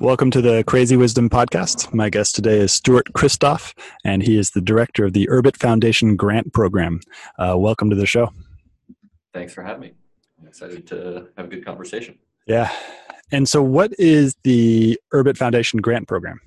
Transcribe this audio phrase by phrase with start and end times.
[0.00, 1.92] Welcome to the Crazy Wisdom Podcast.
[1.92, 6.14] My guest today is Stuart Christoff, and he is the director of the Urbit Foundation
[6.14, 7.00] Grant Program.
[7.36, 8.32] Uh, welcome to the show.
[9.34, 9.92] Thanks for having me.
[10.40, 12.16] I'm excited to have a good conversation.
[12.46, 12.70] Yeah.
[13.32, 16.40] And so, what is the Urbit Foundation Grant Program?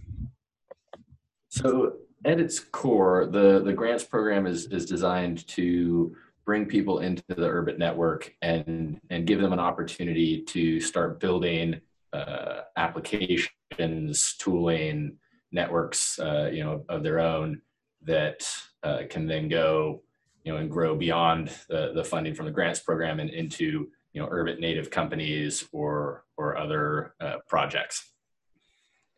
[1.49, 7.21] So, at its core, the, the grants program is, is designed to bring people into
[7.27, 11.81] the Urbit network and, and give them an opportunity to start building
[12.13, 15.17] uh, applications, tooling,
[15.51, 17.61] networks, uh, you know, of their own
[18.03, 18.47] that
[18.83, 20.01] uh, can then go,
[20.43, 24.21] you know, and grow beyond the, the funding from the grants program and into, you
[24.21, 28.11] know, Urbit native companies or or other uh, projects.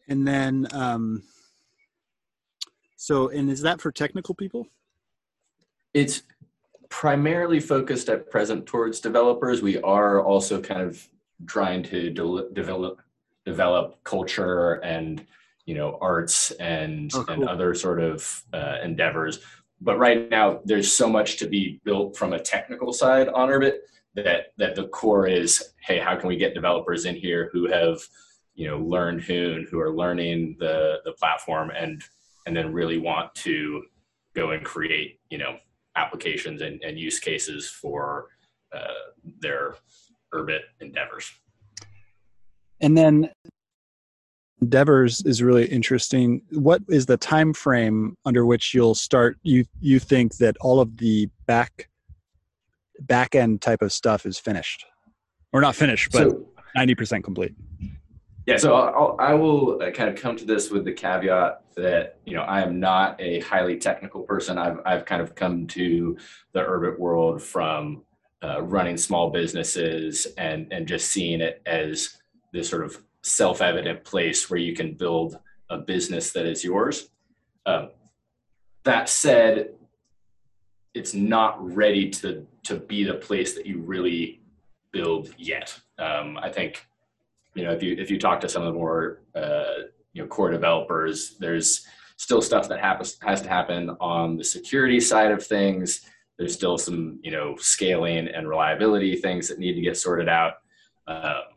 [0.10, 1.24] And then, um,
[2.98, 4.68] so, and is that for technical people?
[5.94, 6.24] It's
[6.90, 9.62] primarily focused at present towards developers.
[9.62, 11.08] We are also kind of
[11.46, 13.02] trying to de- develop
[13.46, 15.26] develop culture and
[15.66, 17.34] you know arts and oh, cool.
[17.34, 19.40] and other sort of uh, endeavors
[19.82, 23.80] but right now there's so much to be built from a technical side on Urbit
[24.16, 28.00] that that the core is hey how can we get developers in here who have
[28.56, 32.02] you know learned Hoon who are learning the the platform and
[32.46, 33.84] and then really want to
[34.36, 35.58] go and create you know
[35.96, 38.28] applications and, and use cases for
[38.74, 39.76] uh, their
[40.34, 41.32] Urbit endeavors.
[42.84, 43.32] And then
[44.62, 46.42] endeavors is really interesting.
[46.52, 49.38] What is the time frame under which you'll start?
[49.42, 51.90] You you think that all of the back
[53.00, 54.86] back end type of stuff is finished,
[55.54, 56.46] or not finished, but so,
[56.78, 57.56] 90% complete.
[58.46, 62.18] Yeah, so I'll, I will uh, kind of come to this with the caveat that
[62.26, 64.58] you know I am not a highly technical person.
[64.58, 66.18] I've I've kind of come to
[66.52, 68.04] the Urbit world from
[68.44, 72.18] uh, running small businesses and and just seeing it as
[72.54, 75.38] this sort of self-evident place where you can build
[75.70, 77.10] a business that is yours.
[77.66, 77.90] Um,
[78.84, 79.72] that said,
[80.94, 84.42] it's not ready to to be the place that you really
[84.92, 85.78] build yet.
[85.98, 86.86] Um, I think
[87.56, 90.28] you know if you if you talk to some of the more uh, you know
[90.28, 91.86] core developers, there's
[92.18, 96.02] still stuff that happens has to happen on the security side of things.
[96.38, 100.54] There's still some you know scaling and reliability things that need to get sorted out.
[101.08, 101.53] Um,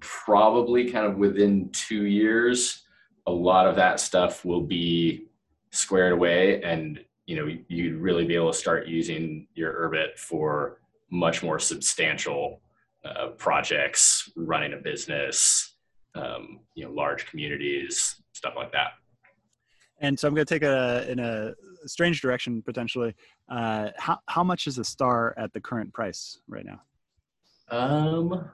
[0.00, 2.82] probably kind of within two years,
[3.26, 5.26] a lot of that stuff will be
[5.70, 10.80] squared away and you know you'd really be able to start using your urbit for
[11.12, 12.60] much more substantial
[13.04, 15.76] uh, projects running a business
[16.16, 18.92] um, you know large communities stuff like that.
[20.00, 21.52] And so i'm going to take a in a
[21.86, 23.14] strange direction potentially.
[23.48, 26.80] Uh, how, how much is a star at the current price right now?
[27.70, 28.50] Um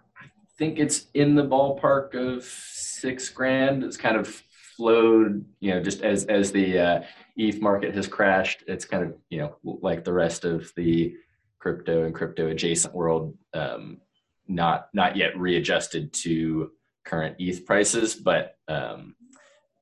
[0.59, 4.43] think it's in the ballpark of six grand it's kind of
[4.77, 7.03] flowed, you know, just as as the uh,
[7.37, 11.15] ETH market has crashed, it's kind of you know like the rest of the
[11.59, 13.99] crypto and crypto adjacent world, um,
[14.47, 16.71] not not yet readjusted to
[17.05, 19.17] current ETH prices, but um,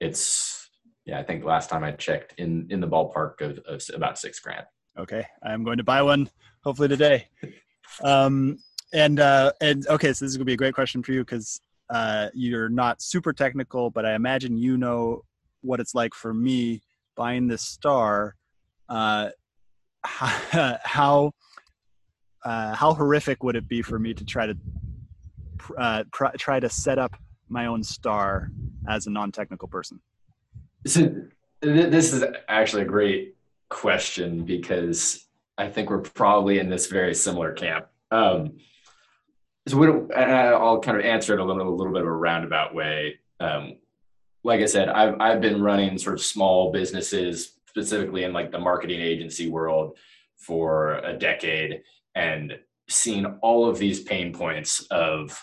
[0.01, 0.71] it's
[1.05, 4.39] yeah, I think last time I checked in in the ballpark of, of about six
[4.39, 4.67] grand.
[4.97, 6.31] Okay, I'm going to buy one
[6.63, 7.29] hopefully today.
[8.03, 8.59] Um,
[8.95, 11.61] and uh, and okay, so this is gonna be a great question for you because
[11.91, 15.25] uh, you're not super technical, but I imagine you know
[15.61, 16.81] what it's like for me
[17.17, 18.37] buying this star.
[18.89, 19.31] Uh,
[20.05, 21.33] how
[22.45, 24.57] uh, how horrific would it be for me to try to
[25.77, 27.17] uh, pr- try to set up
[27.49, 28.51] my own star
[28.89, 30.01] as a non-technical person?
[30.87, 31.15] So
[31.63, 33.37] this is actually a great
[33.71, 35.27] question because
[35.59, 37.87] I think we're probably in this very similar camp.
[38.11, 38.59] Um,
[39.67, 42.13] so we don't, I'll kind of answer it a little, a little bit of a
[42.13, 43.19] roundabout way.
[43.41, 43.77] Um,
[44.43, 48.59] like I said, I've, I've been running sort of small businesses, specifically in like the
[48.59, 49.97] marketing agency world
[50.37, 51.83] for a decade
[52.15, 52.59] and
[52.89, 55.37] seen all of these pain points of,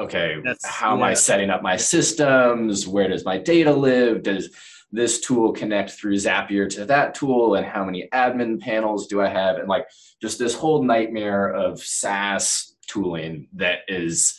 [0.00, 2.86] okay, That's, how am I setting up my systems?
[2.86, 4.24] Where does my data live?
[4.24, 4.50] Does
[4.92, 7.54] this tool connect through Zapier to that tool?
[7.54, 9.56] And how many admin panels do I have?
[9.56, 9.86] And like
[10.20, 14.38] just this whole nightmare of SaaS tooling that is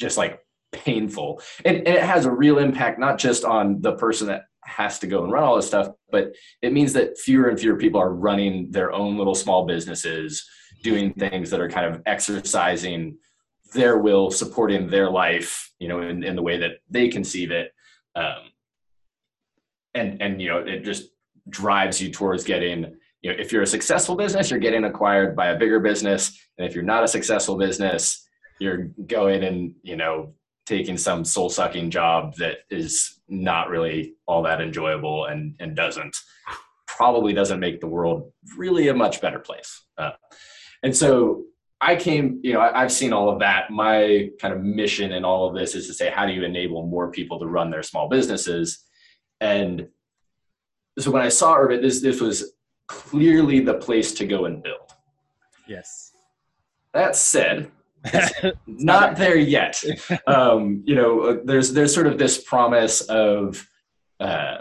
[0.00, 0.40] just like
[0.72, 1.42] painful.
[1.64, 5.06] And, and, it has a real impact, not just on the person that has to
[5.06, 8.12] go and run all this stuff, but it means that fewer and fewer people are
[8.14, 10.46] running their own little small businesses,
[10.82, 13.16] doing things that are kind of exercising
[13.72, 17.72] their will, supporting their life, you know, in, in the way that they conceive it.
[18.14, 18.50] Um,
[19.94, 21.10] and, and, you know, it just
[21.48, 25.48] drives you towards getting you know, if you're a successful business, you're getting acquired by
[25.48, 26.38] a bigger business.
[26.56, 28.26] And if you're not a successful business,
[28.60, 30.34] you're going and, you know,
[30.66, 36.16] taking some soul sucking job that is not really all that enjoyable and, and doesn't
[36.86, 39.84] probably doesn't make the world really a much better place.
[39.96, 40.10] Uh,
[40.82, 41.44] and so
[41.80, 43.70] I came, you know, I, have seen all of that.
[43.70, 46.86] My kind of mission in all of this is to say, how do you enable
[46.86, 48.84] more people to run their small businesses?
[49.40, 49.88] And
[50.98, 52.52] so when I saw Urbit, this this was
[52.88, 54.92] clearly the place to go and build.
[55.66, 56.12] Yes.
[56.92, 57.70] That said,
[58.66, 59.82] not there yet.
[60.26, 63.66] Um, you know, uh, there's there's sort of this promise of
[64.20, 64.58] uh,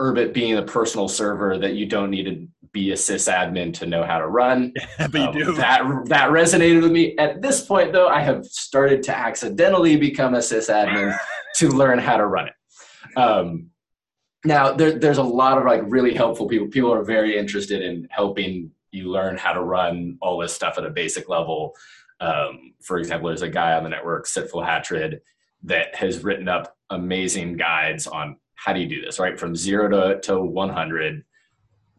[0.00, 4.04] Urbit being a personal server that you don't need to be a sysadmin to know
[4.04, 4.72] how to run.
[4.74, 5.52] Yeah, but um, you do.
[5.54, 7.16] That that resonated with me.
[7.18, 11.16] At this point, though, I have started to accidentally become a sysadmin
[11.56, 13.18] to learn how to run it.
[13.18, 13.70] Um,
[14.46, 16.68] now there, there's a lot of like really helpful people.
[16.68, 20.86] People are very interested in helping you learn how to run all this stuff at
[20.86, 21.74] a basic level.
[22.20, 25.20] Um, for example there's a guy on the network Sitful Hatred
[25.64, 29.38] that has written up amazing guides on how do you do this right?
[29.38, 31.24] From zero to, to 100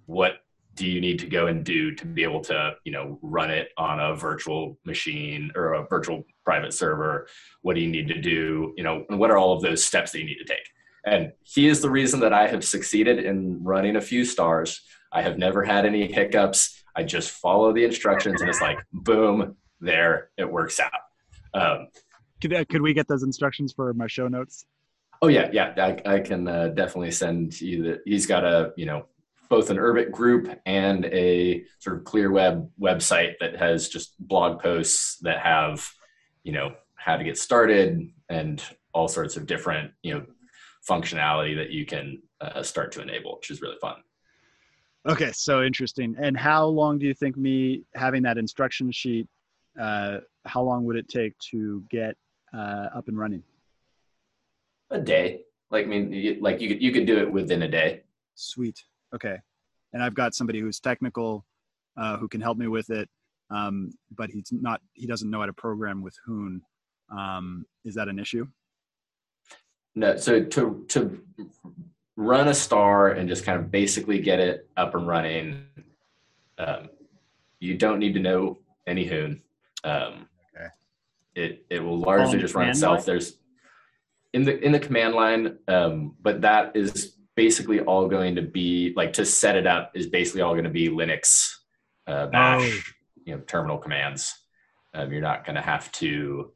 [0.08, 0.38] what
[0.74, 3.70] do you need to go and do to be able to you know run it
[3.77, 7.27] on a virtual machine or a virtual private server?
[7.62, 8.74] What do you need to do?
[8.77, 10.68] You know what are all of those steps that you need to take
[11.06, 14.82] and he is the reason that I have succeeded in running a few stars.
[15.12, 16.84] I have never had any hiccups.
[16.96, 20.92] I just follow the instructions and it's like, boom, there, it works out.
[21.54, 21.88] Um,
[22.42, 24.66] could, uh, could we get those instructions for my show notes?
[25.22, 25.74] Oh yeah, yeah.
[25.77, 29.06] I, I can uh, definitely send you the, he's got a, you know,
[29.50, 34.62] both an Urbit group and a sort of clear web website that has just blog
[34.62, 35.89] posts that have,
[36.44, 38.62] you know, how to get started and
[38.94, 40.25] all sorts of different, you know,
[40.88, 43.96] functionality that you can uh, start to enable, which is really fun.
[45.08, 46.15] Okay, so interesting.
[46.20, 49.27] And how long do you think me having that instruction sheet?
[49.79, 52.15] Uh, how long would it take to get
[52.53, 53.44] uh, up and running?
[54.91, 55.41] A day.
[55.72, 58.03] Like I mean, you, like you could you could do it within a day.
[58.36, 58.84] Sweet.
[59.13, 59.38] Okay.
[59.94, 61.46] And I've got somebody who's technical,
[61.98, 63.10] uh, who can help me with it,
[63.50, 64.82] um, but he's not.
[64.94, 66.62] He doesn't know how to program with Hoon.
[67.10, 68.48] Um, is that an issue?
[69.98, 70.16] No.
[70.16, 71.20] So to to
[72.16, 75.66] run a star and just kind of basically get it up and running,
[76.60, 76.89] um,
[77.60, 79.42] you don't need to know any Hoon.
[79.84, 80.68] Um, okay.
[81.34, 83.00] It it will largely just run itself.
[83.00, 83.06] Line?
[83.08, 83.38] There's
[84.34, 88.94] in the in the command line, um, but that is basically all going to be
[88.96, 91.56] like to set it up is basically all going to be Linux,
[92.06, 92.92] uh, Bash, oh.
[93.25, 94.32] you know, terminal commands.
[94.94, 96.51] Um, you're not going to have to,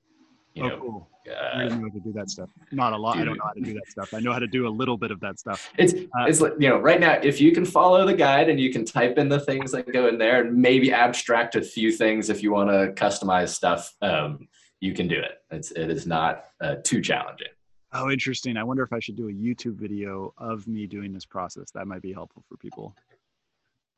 [0.54, 0.78] you oh, know.
[0.80, 1.11] Cool.
[1.30, 2.50] Uh, I don't know how to do that stuff.
[2.72, 3.18] Not a lot.
[3.18, 4.14] I don't know how to do that stuff.
[4.14, 5.72] I know how to do a little bit of that stuff.
[5.78, 8.60] It's uh, it's like you know right now if you can follow the guide and
[8.60, 11.92] you can type in the things that go in there and maybe abstract a few
[11.92, 14.48] things if you want to customize stuff, um,
[14.80, 15.44] you can do it.
[15.52, 17.50] It's it is not uh, too challenging.
[17.94, 18.58] Oh, interesting.
[18.58, 21.72] I wonder if I should do a YouTube video of me doing this process.
[21.72, 22.96] That might be helpful for people.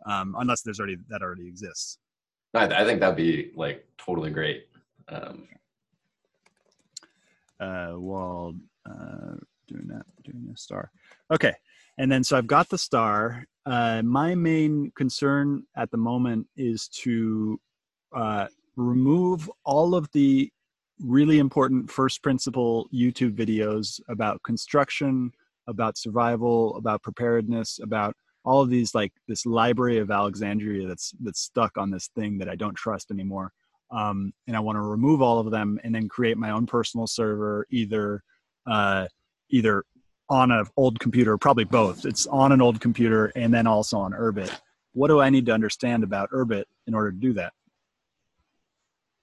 [0.06, 2.00] Um, unless there's already that already exists.
[2.54, 4.68] I, I think that'd be like totally great.
[5.08, 5.48] Um,
[7.64, 8.56] uh, while
[8.90, 9.36] uh,
[9.68, 10.92] doing that, doing a star.
[11.32, 11.54] Okay,
[11.98, 13.46] and then so I've got the star.
[13.66, 17.60] Uh, my main concern at the moment is to
[18.16, 20.52] uh, remove all of the
[21.00, 25.32] really important first principle YouTube videos about construction,
[25.68, 28.16] about survival, about preparedness, about
[28.46, 32.50] all of these like this library of Alexandria that's that's stuck on this thing that
[32.50, 33.54] I don't trust anymore.
[33.94, 37.06] Um, and I want to remove all of them and then create my own personal
[37.06, 38.24] server, either
[38.66, 39.08] uh,
[39.50, 39.84] either
[40.30, 42.06] on an old computer, probably both.
[42.06, 44.52] It's on an old computer and then also on Urbit.
[44.94, 47.54] What do I need to understand about Urbit in order to do that?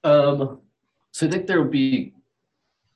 [0.05, 0.61] Um,
[1.11, 2.15] so I think there will be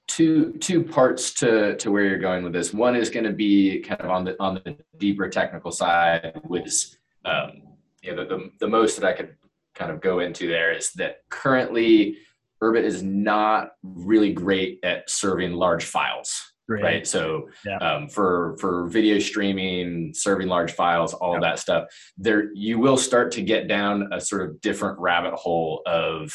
[0.06, 2.72] two two parts to to where you're going with this.
[2.72, 6.96] One is going to be kind of on the on the deeper technical side, which
[7.24, 7.62] um,
[8.02, 9.34] you know the, the, the most that I could
[9.74, 12.18] kind of go into there is that currently
[12.62, 16.52] Urbit is not really great at serving large files.
[16.66, 16.82] Great.
[16.82, 17.06] Right.
[17.06, 17.76] So yeah.
[17.76, 21.40] um, for for video streaming, serving large files, all yeah.
[21.40, 25.82] that stuff, there you will start to get down a sort of different rabbit hole
[25.84, 26.32] of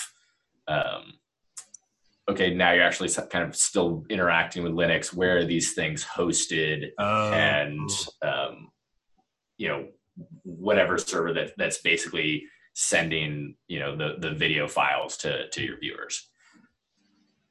[0.67, 1.13] um,
[2.29, 5.11] okay, now you're actually kind of still interacting with Linux.
[5.11, 6.89] Where are these things hosted?
[6.99, 7.31] Oh.
[7.33, 7.89] And
[8.21, 8.69] um,
[9.57, 9.87] you know,
[10.43, 15.79] whatever server that that's basically sending you know the the video files to to your
[15.79, 16.29] viewers.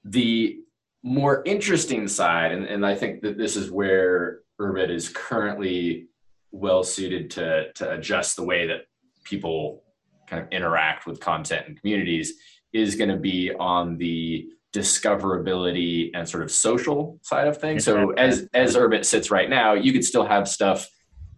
[0.04, 0.60] The
[1.02, 6.08] more interesting side, and, and I think that this is where Urbit is currently
[6.50, 8.87] well suited to to adjust the way that
[9.25, 9.84] people
[10.26, 12.34] kind of interact with content and communities
[12.72, 17.84] is going to be on the discoverability and sort of social side of things.
[17.84, 18.18] So mm-hmm.
[18.18, 20.88] as as Urbit sits right now, you could still have stuff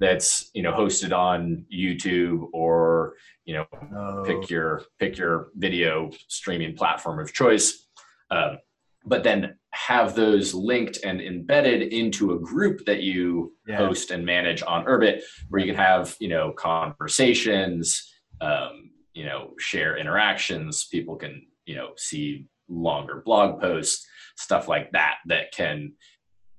[0.01, 3.15] that's you know hosted on YouTube or
[3.45, 4.25] you know oh.
[4.27, 7.87] pick your pick your video streaming platform of choice,
[8.31, 8.59] um,
[9.05, 13.77] but then have those linked and embedded into a group that you yeah.
[13.77, 19.53] host and manage on Urbit, where you can have you know conversations, um, you know
[19.59, 20.87] share interactions.
[20.91, 25.93] People can you know see longer blog posts, stuff like that, that can,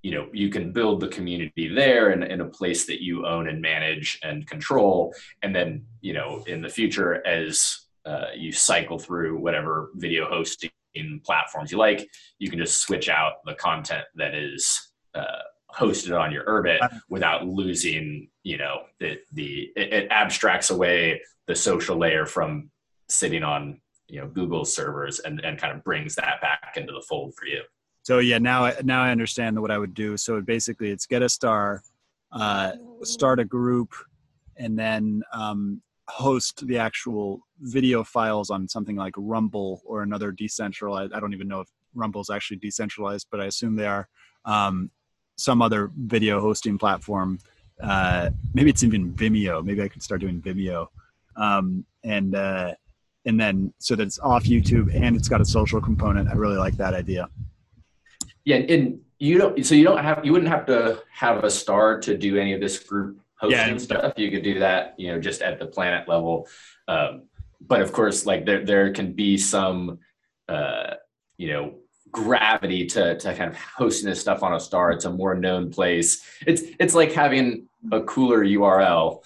[0.02, 3.48] you know, you can build the community there in, in a place that you own
[3.48, 5.14] and manage and control.
[5.44, 10.72] And then, you know, in the future, as uh, you cycle through whatever video hosting
[11.24, 15.44] platforms you like, you can just switch out the content that is uh,
[15.74, 16.80] hosted on your Urbit
[17.10, 22.72] without losing, you know, the, the it, it abstracts away the social layer from
[23.08, 27.04] sitting on you know Google's servers and and kind of brings that back into the
[27.08, 27.62] fold for you.
[28.04, 30.18] So yeah, now I, now I understand what I would do.
[30.18, 31.84] So basically, it's get a star,
[32.32, 33.94] uh, start a group,
[34.58, 41.14] and then um, host the actual video files on something like Rumble or another decentralized.
[41.14, 44.08] I don't even know if Rumble is actually decentralized, but I assume they are.
[44.46, 44.90] Um,
[45.42, 47.40] some other video hosting platform.
[47.82, 49.64] Uh, maybe it's even Vimeo.
[49.64, 50.88] Maybe I could start doing Vimeo.
[51.36, 52.74] Um, and uh,
[53.26, 56.30] and then so that it's off YouTube and it's got a social component.
[56.30, 57.28] I really like that idea.
[58.46, 62.00] Yeah, and you don't so you don't have you wouldn't have to have a star
[62.02, 63.78] to do any of this group hosting yeah.
[63.78, 64.14] stuff.
[64.18, 66.48] You could do that, you know, just at the planet level.
[66.88, 67.24] Um,
[67.60, 70.00] but of course, like there there can be some,
[70.50, 70.96] uh,
[71.38, 71.76] you know,
[72.12, 74.92] gravity to to kind of hosting this stuff on a star.
[74.92, 76.24] It's a more known place.
[76.46, 79.22] It's it's like having a cooler URL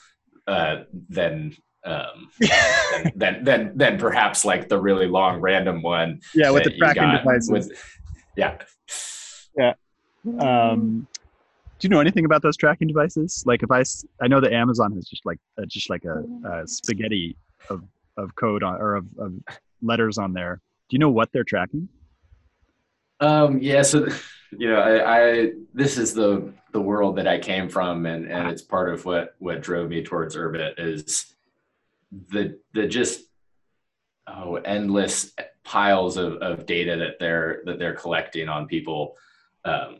[0.47, 1.55] uh, than
[1.85, 2.29] um,
[3.15, 6.19] than, than, than perhaps like the really long random one.
[6.33, 7.49] Yeah, with the tracking devices.
[7.49, 7.71] With,
[8.35, 8.57] yeah.
[9.57, 9.73] Yeah.
[10.39, 11.07] Um,
[11.77, 13.43] do you know anything about those tracking devices?
[13.45, 13.83] Like, if I,
[14.23, 17.37] I know that Amazon has just like uh, just like a, a, spaghetti
[17.69, 17.83] of
[18.17, 19.33] of code on or of, of
[19.81, 20.61] letters on there.
[20.89, 21.89] Do you know what they're tracking?
[23.19, 24.07] Um, yeah, so
[24.57, 28.49] you know, I, I, this is the the world that I came from, and and
[28.49, 31.35] it's part of what what drove me towards Urbit is
[32.29, 33.25] the the just
[34.27, 39.15] oh endless piles of, of data that they're that they're collecting on people.
[39.63, 39.99] Um,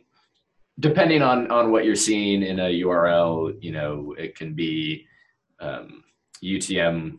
[0.78, 5.06] depending on on what you're seeing in a URL, you know, it can be
[5.60, 6.04] um,
[6.42, 7.18] UTM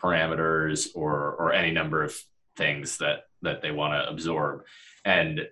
[0.00, 2.16] parameters or or any number of
[2.56, 4.64] things that that they want to absorb.
[5.04, 5.48] And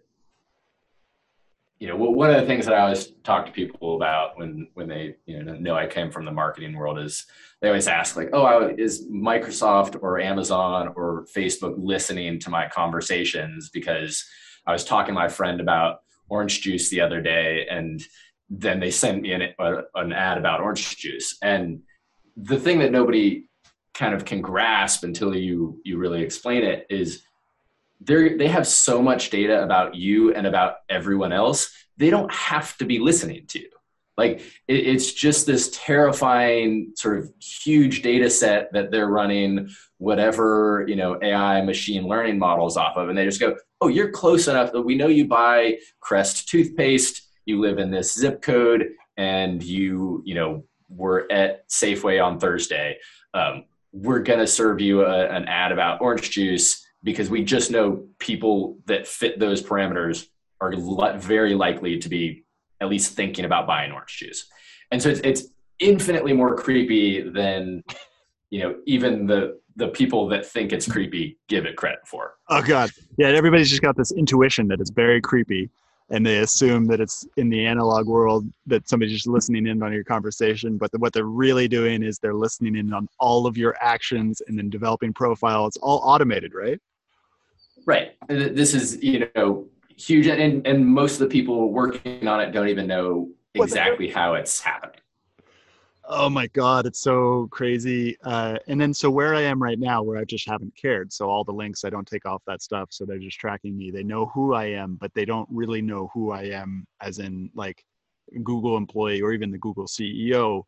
[1.81, 4.87] you know, one of the things that I always talk to people about when when
[4.87, 7.25] they you know know I came from the marketing world is
[7.63, 13.71] they always ask like, oh, is Microsoft or Amazon or Facebook listening to my conversations?
[13.71, 14.23] Because
[14.67, 18.03] I was talking to my friend about orange juice the other day, and
[18.51, 19.55] then they sent me an,
[19.95, 21.39] an ad about orange juice.
[21.43, 21.81] And
[22.37, 23.47] the thing that nobody
[23.95, 27.23] kind of can grasp until you you really explain it is
[28.01, 32.77] they they have so much data about you and about everyone else they don't have
[32.79, 33.69] to be listening to you.
[34.17, 40.85] Like it, it's just this terrifying sort of huge data set that they're running whatever
[40.89, 44.49] you know ai machine learning models off of and they just go oh you're close
[44.49, 48.89] enough that we know you buy crest toothpaste you live in this zip code
[49.19, 52.97] and you you know were at safeway on thursday.
[53.35, 57.71] Um, we're going to serve you a, an ad about orange juice because we just
[57.71, 60.27] know people that fit those parameters
[60.61, 62.45] are li- very likely to be
[62.81, 64.47] at least thinking about buying orange juice.
[64.91, 65.45] And so it's, it's
[65.79, 67.83] infinitely more creepy than,
[68.51, 72.35] you know, even the, the people that think it's creepy give it credit for.
[72.49, 72.91] Oh God.
[73.17, 73.29] Yeah.
[73.29, 75.71] Everybody's just got this intuition that it's very creepy
[76.11, 79.93] and they assume that it's in the analog world that somebody's just listening in on
[79.93, 83.57] your conversation but the, what they're really doing is they're listening in on all of
[83.57, 86.81] your actions and then developing profile it's all automated right
[87.87, 88.13] right.
[88.29, 89.67] This is you know
[89.97, 94.35] huge and and most of the people working on it don't even know exactly how
[94.35, 94.97] it's happening.
[96.05, 98.17] Oh my god it's so crazy.
[98.25, 101.29] Uh, and then so where i am right now where i just haven't cared so
[101.29, 103.91] all the links i don't take off that stuff so they're just tracking me.
[103.91, 107.51] They know who i am but they don't really know who i am as in
[107.55, 107.85] like
[108.45, 110.63] google employee or even the google ceo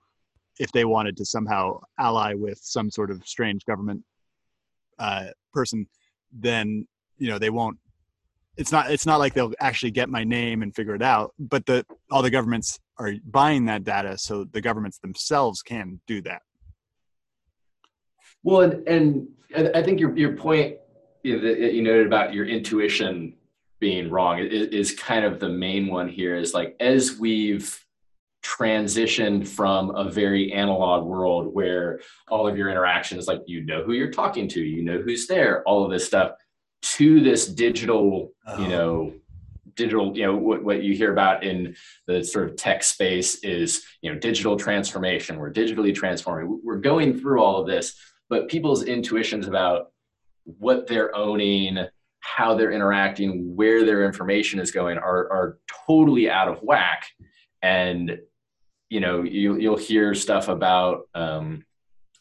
[0.59, 4.03] if they wanted to somehow ally with some sort of strange government
[4.99, 5.87] uh, person
[6.33, 6.87] then
[7.23, 7.79] you know they won't
[8.57, 11.65] it's not it's not like they'll actually get my name and figure it out but
[11.67, 16.43] the all the governments are buying that data so the governments themselves can do that.
[18.43, 20.77] Well and, and i think your, your point
[21.23, 23.35] you, know, that you noted about your intuition
[23.79, 27.79] being wrong is, is kind of the main one here is like as we've
[28.43, 33.93] transitioned from a very analog world where all of your interactions like you know who
[33.93, 36.33] you're talking to you know who's there all of this stuff
[36.83, 38.63] to this digital, oh.
[38.63, 39.13] you know,
[39.75, 41.75] digital, you know, what, what you hear about in
[42.07, 45.39] the sort of tech space is, you know, digital transformation.
[45.39, 46.61] We're digitally transforming.
[46.63, 47.95] We're going through all of this,
[48.29, 49.93] but people's intuitions about
[50.45, 51.79] what they're owning,
[52.21, 57.07] how they're interacting, where their information is going are, are totally out of whack.
[57.63, 58.19] And,
[58.89, 61.65] you know, you, you'll hear stuff about, um,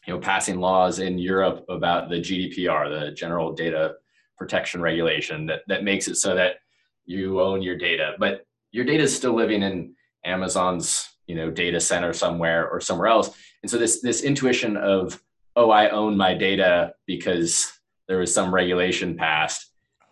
[0.06, 3.96] you know, passing laws in Europe about the GDPR, the General Data
[4.38, 6.56] protection regulation that, that makes it so that
[7.04, 11.80] you own your data, but your data is still living in Amazon's you know data
[11.80, 13.30] center somewhere or somewhere else.
[13.62, 15.22] And so this this intuition of
[15.56, 17.72] oh I own my data because
[18.08, 19.70] there was some regulation passed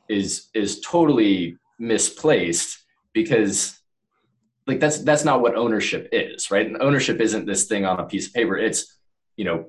[0.09, 2.78] is is totally misplaced
[3.12, 3.78] because
[4.66, 6.66] like that's that's not what ownership is right?
[6.66, 8.56] And ownership isn't this thing on a piece of paper.
[8.56, 8.98] It's
[9.37, 9.66] you know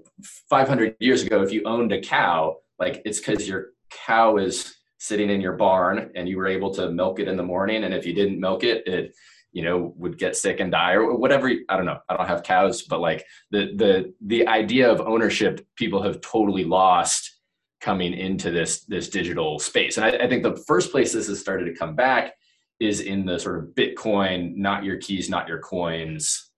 [0.49, 5.29] 500 years ago if you owned a cow like it's because your cow is sitting
[5.29, 7.83] in your barn and you were able to milk it in the morning.
[7.83, 9.15] And if you didn't milk it it
[9.51, 11.51] you know would get sick and die or whatever.
[11.69, 11.99] I don't know.
[12.07, 16.63] I don't have cows but like the the the idea of ownership people have totally
[16.63, 17.39] lost
[17.81, 19.97] coming into this this digital space.
[19.97, 22.33] And I, I think the first place this has started to come back
[22.79, 26.51] is in the sort of bitcoin not your keys not your coins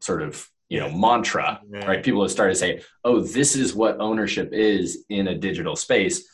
[0.00, 2.04] sort of you know mantra right?
[2.04, 6.28] People have started to say oh this is what ownership is in a digital space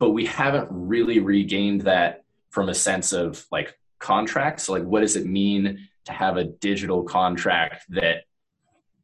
[0.00, 4.68] but we haven't really regained that from a sense of like contracts.
[4.68, 8.24] Like what does it mean to have a digital contract that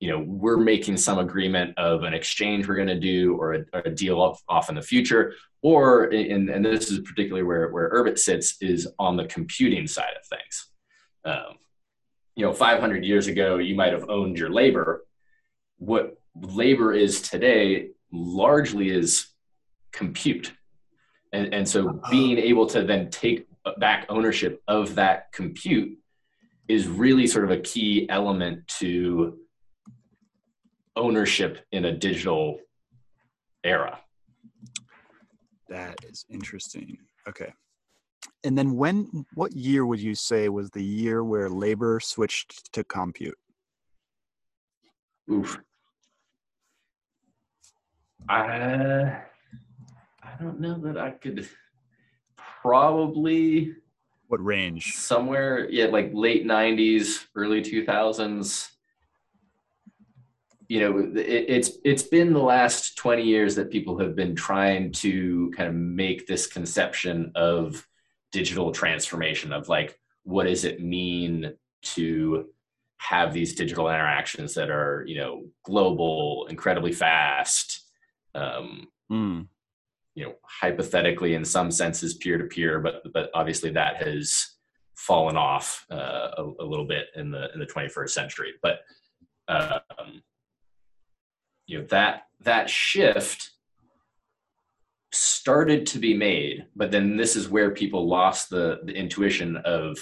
[0.00, 3.64] you know we're making some agreement of an exchange we're going to do or a,
[3.72, 5.34] or a deal off, off in the future?
[5.62, 10.14] Or in, and this is particularly where where urbit sits is on the computing side
[10.18, 10.70] of things.
[11.24, 11.58] Um,
[12.36, 15.04] you know 500 years ago you might have owned your labor.
[15.78, 19.28] What labor is today largely is
[19.92, 20.52] compute
[21.36, 23.46] and, and so being able to then take
[23.78, 25.98] back ownership of that compute
[26.68, 29.38] is really sort of a key element to
[30.96, 32.58] ownership in a digital
[33.64, 33.98] era
[35.68, 36.96] That is interesting.
[37.28, 37.52] Okay.
[38.44, 42.84] And then when what year would you say was the year where labor switched to
[42.84, 43.36] compute?
[45.30, 45.58] Oof.
[50.38, 51.48] I don't know that I could
[52.36, 53.74] probably
[54.28, 54.94] What range?
[54.96, 58.68] somewhere yeah like late 90s early 2000s
[60.68, 61.16] you know it,
[61.48, 65.74] it's it's been the last 20 years that people have been trying to kind of
[65.74, 67.86] make this conception of
[68.32, 72.46] digital transformation of like what does it mean to
[72.98, 77.82] have these digital interactions that are you know global incredibly fast
[78.34, 79.42] um, Hmm.
[80.16, 84.56] You know hypothetically in some senses peer to peer but but obviously that has
[84.96, 88.54] fallen off uh, a, a little bit in the in the 21st century.
[88.62, 88.80] But
[89.48, 90.22] um,
[91.66, 93.50] you know that that shift
[95.12, 99.96] started to be made but then this is where people lost the the intuition of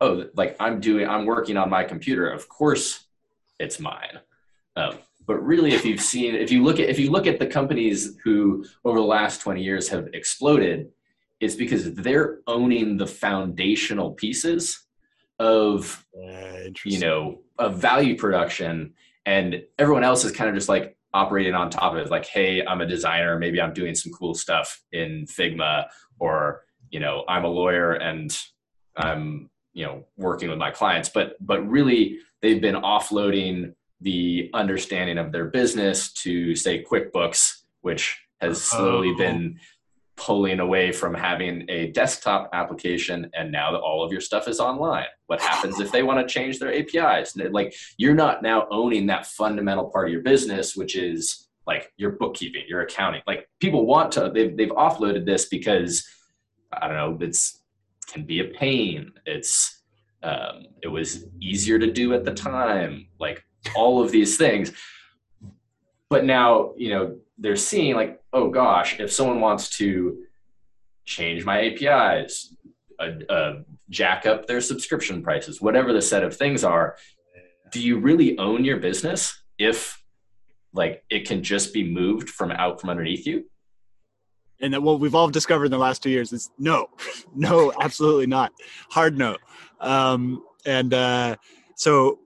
[0.00, 2.28] oh like i'm doing i'm working on my computer.
[2.30, 3.04] Of course
[3.58, 4.20] it's mine.
[4.76, 7.46] Um, but really if you've seen if you look at if you look at the
[7.46, 10.88] companies who over the last 20 years have exploded
[11.40, 14.86] it's because they're owning the foundational pieces
[15.38, 18.94] of Uh, you know of value production.
[19.26, 22.10] And everyone else is kind of just like operating on top of it.
[22.10, 23.38] Like hey i'm a designer.
[23.38, 25.86] Maybe i'm doing some cool stuff in figma
[26.18, 28.36] or you know i'm a lawyer and
[28.96, 31.08] i'm you know working with my clients.
[31.08, 38.20] But but really they've been offloading the understanding of their business to say quickbooks which
[38.40, 39.18] has slowly Oh.
[39.18, 39.58] been
[40.16, 44.58] pulling away from having a desktop application and now that all of your stuff is
[44.58, 45.06] online.
[45.26, 49.26] What happens if they want to change their apis like you're not now owning that
[49.26, 53.22] fundamental part of your business which is like your bookkeeping your accounting.
[53.26, 56.06] Like people want to they've, they've offloaded this because
[56.72, 57.58] i don't know it's
[58.08, 59.12] can be a pain.
[59.26, 59.82] It's
[60.22, 63.06] um, it was easier to do at the time.
[63.20, 64.72] Like all of these things
[66.10, 70.24] but now you know they're seeing like oh gosh if someone wants to
[71.04, 72.54] change my apis
[72.98, 73.54] uh, uh,
[73.90, 76.96] jack up their subscription prices whatever the set of things are
[77.72, 80.02] do you really own your business if
[80.72, 83.44] like it can just be moved from out from underneath you
[84.60, 86.88] and that what we've all discovered in the last two years is no,
[87.34, 88.52] no, absolutely not.
[88.90, 89.36] Hard no.
[89.80, 91.36] Um, and uh,
[91.76, 92.18] so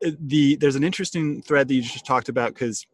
[0.00, 2.86] the there's an interesting thread that you just talked about because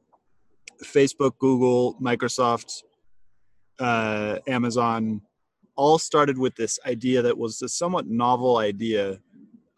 [0.85, 2.83] Facebook, Google, Microsoft,
[3.79, 5.23] uh, Amazon
[5.77, 9.21] all started with this idea that was a somewhat novel idea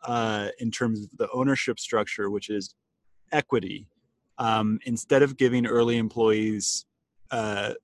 [0.04, 2.74] uh, in terms of the ownership structure, which is
[3.32, 3.88] equity.
[4.38, 6.86] Um, instead of giving early employees
[7.32, 7.74] uh,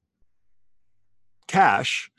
[1.49, 2.11] cash,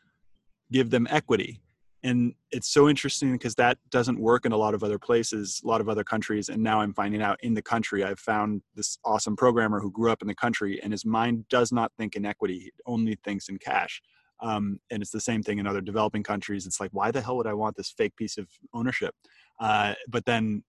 [0.71, 1.61] give them equity.
[2.05, 5.67] And it's so interesting because that doesn't work in a lot of other places, a
[5.67, 6.49] lot of other countries.
[6.49, 10.11] And now I'm finding out in the country, I've found this awesome programmer who grew
[10.11, 13.49] up in the country and his mind does not think in equity, he only thinks
[13.49, 14.03] in cash.
[14.39, 16.67] Um, and it's the same thing in other developing countries.
[16.67, 19.15] It's like, why the hell would I want this fake piece of ownership?
[19.59, 20.63] Uh, but then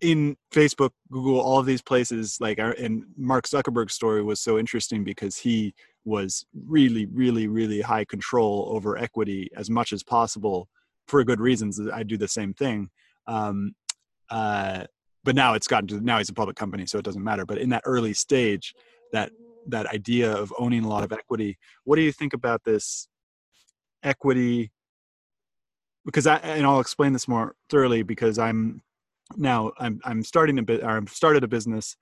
[0.00, 4.58] in Facebook, Google, all of these places, like, our, and Mark Zuckerberg's story was so
[4.58, 10.68] interesting because he was really, really, really high control over equity as much as possible
[11.06, 11.80] for good reasons.
[11.92, 12.90] I do the same thing.
[13.26, 13.74] Um,
[14.30, 14.84] uh,
[15.24, 17.44] but now it's gotten to now he's a public company, so it doesn't matter.
[17.44, 18.74] But in that early stage,
[19.12, 19.32] that
[19.66, 23.08] that idea of owning a lot of equity, what do you think about this
[24.02, 24.70] equity?
[26.06, 28.80] Because I and I'll explain this more thoroughly because I'm
[29.36, 31.96] now I'm I'm starting a bit or I've started a business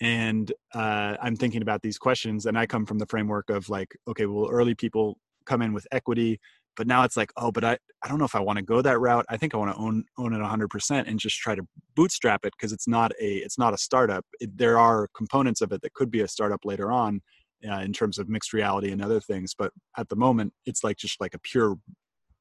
[0.00, 3.96] and uh, I'm thinking about these questions and I come from the framework of like
[4.08, 6.40] okay well early people come in with equity
[6.76, 8.80] but now it's like oh but i i don't know if i want to go
[8.80, 9.26] that route.
[9.28, 11.62] I think i want to own own it 100% and just try to
[11.96, 14.24] bootstrap it because it's not a it's not a startup.
[14.40, 17.20] It, there are components of it that could be a startup later on
[17.68, 20.96] uh, in terms of mixed reality and other things but at the moment it's like
[20.96, 21.76] just like a pure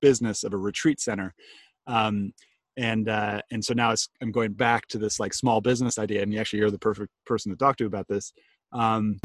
[0.02, 1.34] business of a retreat center.
[1.88, 2.34] Um,
[2.79, 6.33] and uh, and so now i'm going back to this like small business idea and
[6.33, 8.33] you actually you're the perfect person to talk to about this
[8.71, 9.19] um,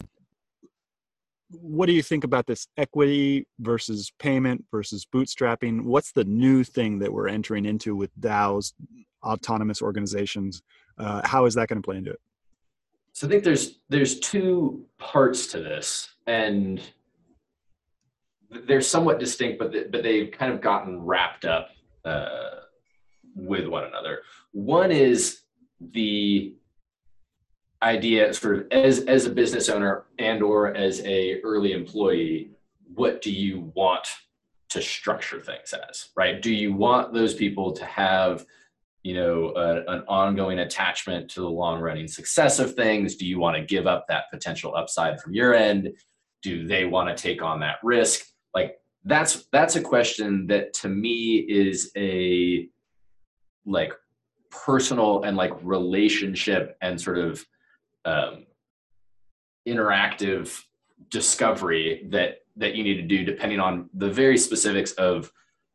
[1.51, 5.83] what do you think about this equity versus payment versus bootstrapping?
[5.85, 8.73] What's the new thing that we're entering into with DAOs,
[9.23, 10.63] autonomous organizations?
[10.99, 12.21] Uh, how is that going to play into it?
[13.13, 16.81] So I think there's there's two parts to this, and
[18.51, 21.69] they're somewhat distinct, but but they've kind of gotten wrapped up
[22.05, 22.64] uh,
[23.35, 24.21] with one another.
[24.53, 25.41] One is
[25.81, 26.55] the
[27.83, 32.51] idea sort of as as a business owner and or as a early employee
[32.95, 34.07] what do you want
[34.71, 36.41] to structure things as right?
[36.41, 38.45] Do you want those people to have
[39.03, 43.17] you know a, an ongoing attachment to the long running success of things?
[43.17, 45.93] Do you want to give up that potential upside from your end?
[46.43, 48.25] Do they want to take on that risk?
[48.55, 52.69] Like that's that's a question that to me is a
[53.67, 53.93] like
[54.51, 57.45] personal and like relationship and sort of
[58.05, 58.47] um,
[59.67, 60.63] interactive
[61.11, 65.33] discovery that that you need to do depending on the very specifics of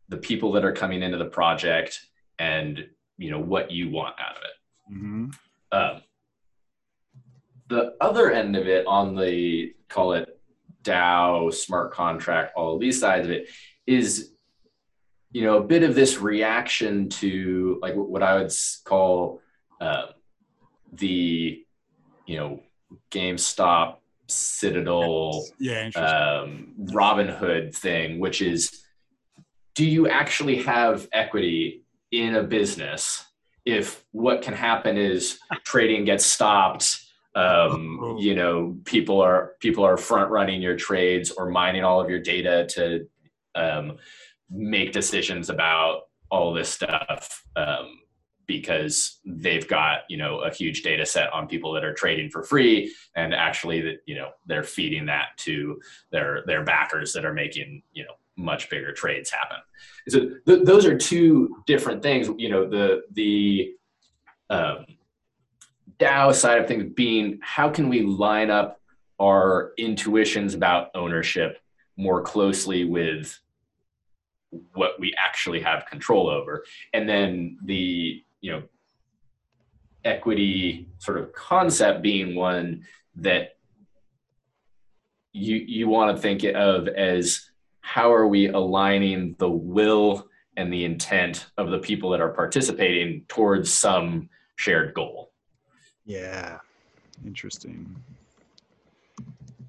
[0.07, 1.99] the people that are coming into the project
[2.39, 5.29] and you know what you want out of it mm-hmm.
[5.71, 6.01] um,
[7.67, 10.39] the other end of it on the call it
[10.83, 13.49] dao smart contract all of these sides of it
[13.85, 14.31] is
[15.31, 18.51] you know a bit of this reaction to like what i would
[18.83, 19.41] call
[19.81, 20.07] uh,
[20.93, 21.63] the
[22.25, 22.61] you know
[23.11, 28.83] GameStop, Citadel, yeah, um, Robinhood thing, which is
[29.75, 33.23] do you actually have equity in a business
[33.65, 37.01] if what can happen is trading gets stopped
[37.35, 38.19] um, oh.
[38.19, 42.19] you know people are people are front running your trades or mining all of your
[42.19, 43.07] data to
[43.55, 43.97] um,
[44.49, 47.99] make decisions about all this stuff um,
[48.47, 52.43] because they've got you know a huge data set on people that are trading for
[52.43, 55.79] free and actually that you know they're feeding that to
[56.11, 59.57] their their backers that are making you know much bigger trades happen.
[60.07, 63.73] So th- those are two different things you know the the
[64.49, 64.85] um,
[65.99, 68.81] dao side of things being how can we line up
[69.19, 71.59] our intuitions about ownership
[71.97, 73.37] more closely with
[74.73, 76.63] what we actually have control over.
[76.93, 78.63] And then the you know
[80.05, 82.85] equity sort of concept being one
[83.15, 83.57] that
[85.33, 90.85] you you want to think of as how are we aligning the will and the
[90.85, 95.31] intent of the people that are participating towards some shared goal.
[96.05, 96.59] Yeah
[97.25, 97.95] interesting.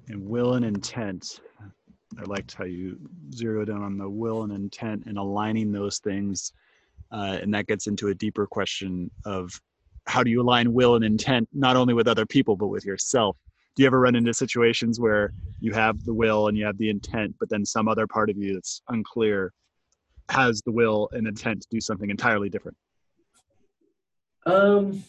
[0.07, 1.41] And will and intent
[2.19, 2.97] i liked how you
[3.33, 6.53] zeroed in on the will and intent and aligning those things
[7.11, 9.51] uh, and that gets into a deeper question of
[10.07, 13.37] how do you align will and intent not only with other people but with yourself?
[13.75, 16.89] Do you ever run into situations where you have the will and you have the
[16.89, 19.53] intent but then some other part of you that's unclear
[20.29, 22.77] has the will and intent to do something entirely different?
[24.45, 25.03] Um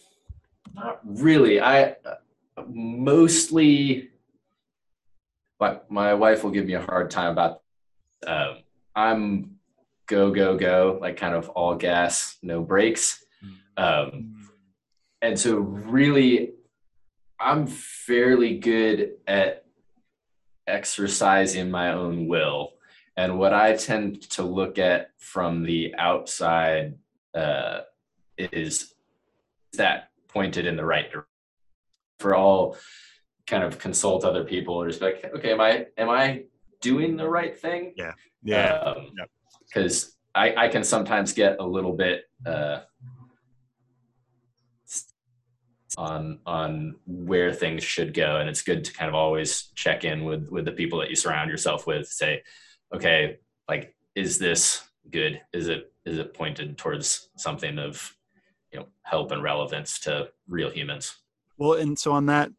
[0.74, 1.60] not really.
[1.60, 1.96] I
[2.66, 4.10] mostly
[5.62, 7.62] my, my wife will give me a hard time about
[8.26, 8.58] um,
[8.96, 9.52] i'm
[10.08, 13.24] go go go like kind of all gas no brakes.
[13.76, 14.48] Um,
[15.22, 16.54] and so really
[17.38, 19.64] i'm fairly good at
[20.66, 22.72] exercising my own will.
[23.16, 26.94] And what i tend to look at from the outside
[27.34, 27.82] uh,
[28.36, 28.94] is
[29.74, 31.28] that pointed in the right direction
[32.18, 32.76] for all
[33.46, 36.42] kind of consult other people or just like okay am i am i
[36.80, 39.10] doing the right thing yeah yeah um,
[39.66, 42.80] because I, I can sometimes get a little bit uh,
[45.98, 50.24] on on where things should go, and it's good to kind of always check in
[50.24, 52.08] with with the people that you surround yourself with.
[52.08, 52.42] Say,
[52.94, 55.40] okay, like is this good?
[55.52, 58.14] Is it is it pointed towards something of
[58.72, 61.16] you know help and relevance to real humans?
[61.58, 62.50] Well, and so on that,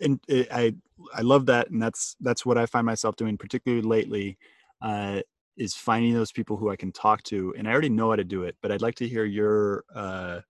[0.00, 0.74] and I
[1.14, 4.38] I love that, and that's that's what I find myself doing, particularly lately.
[4.82, 5.20] Uh,
[5.56, 7.54] is finding those people who I can talk to.
[7.58, 10.40] And I already know how to do it, but I'd like to hear your uh,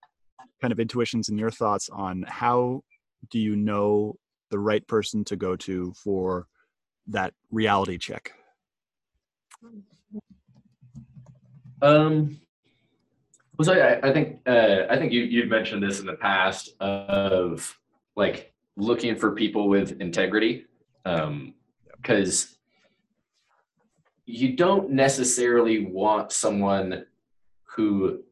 [0.61, 2.83] kind of intuitions and your thoughts on how
[3.29, 4.15] do you know
[4.51, 6.47] the right person to go to for
[7.07, 8.31] that reality check?
[11.81, 12.39] Um,
[13.57, 16.73] well, so I, I think uh, I think you you've mentioned this in the past
[16.79, 17.77] of
[18.15, 20.65] like looking for people with integrity,
[21.03, 22.57] because um,
[24.25, 27.05] you don't necessarily want someone
[27.75, 28.23] who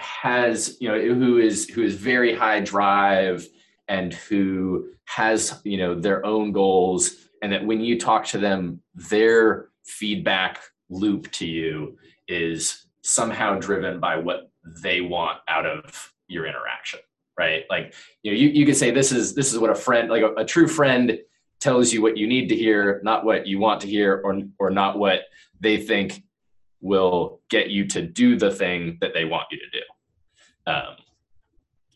[0.00, 3.46] has you know who is who is very high drive
[3.88, 8.80] and who has you know their own goals and that when you talk to them
[8.94, 11.98] their feedback loop to you
[12.28, 14.50] is somehow driven by what
[14.82, 17.00] they want out of your interaction
[17.40, 17.64] right?
[17.70, 20.22] Like you know you, you could say this is this is what a friend like
[20.22, 21.18] a, a true friend
[21.60, 24.70] tells you what you need to hear not what you want to hear or or
[24.70, 25.20] not what
[25.60, 26.22] they think
[26.80, 30.72] will get you to do the thing that they want you to do.
[30.72, 30.96] Um,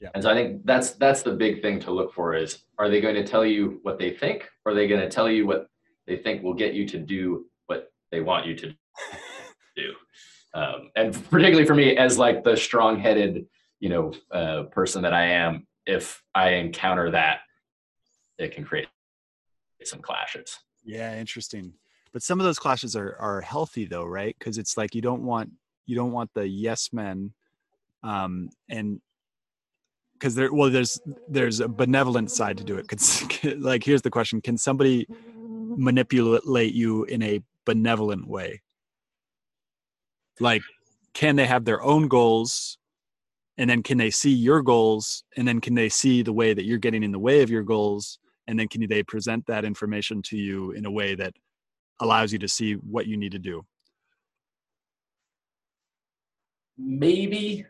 [0.00, 0.11] yeah.
[0.14, 3.00] And so I think that's that's the big thing to look for is are they
[3.00, 5.68] going to tell you what they think or are they going to tell you what
[6.07, 8.66] they think will get you to do what they want you to
[9.76, 9.94] do?
[10.52, 13.46] Um, and particularly for me as like the strong-headed
[13.80, 17.40] you know uh, person that i am if i encounter that
[18.38, 18.88] it can create
[19.84, 20.58] some clashes.
[20.84, 21.74] Yeah interesting.
[22.12, 24.34] But some of those clashes are are healthy though right?
[24.38, 25.50] Because it's like you don't want
[25.87, 27.32] you don't want the yes men
[28.02, 29.00] um, and
[30.14, 32.87] because there well there's there's a benevolent side to do it.
[33.58, 34.40] Like here's the question.
[34.40, 35.06] Can somebody
[35.76, 38.62] manipulate you in a benevolent way?
[40.40, 40.62] Like
[41.14, 42.78] can they have their own goals
[43.59, 46.64] and then can they see your goals and then can they see the way that
[46.64, 50.21] you're getting in the way of your goals and then can they present that information
[50.23, 51.33] to you in a way that
[52.01, 53.64] allows you to see what you need to do
[56.77, 57.64] maybe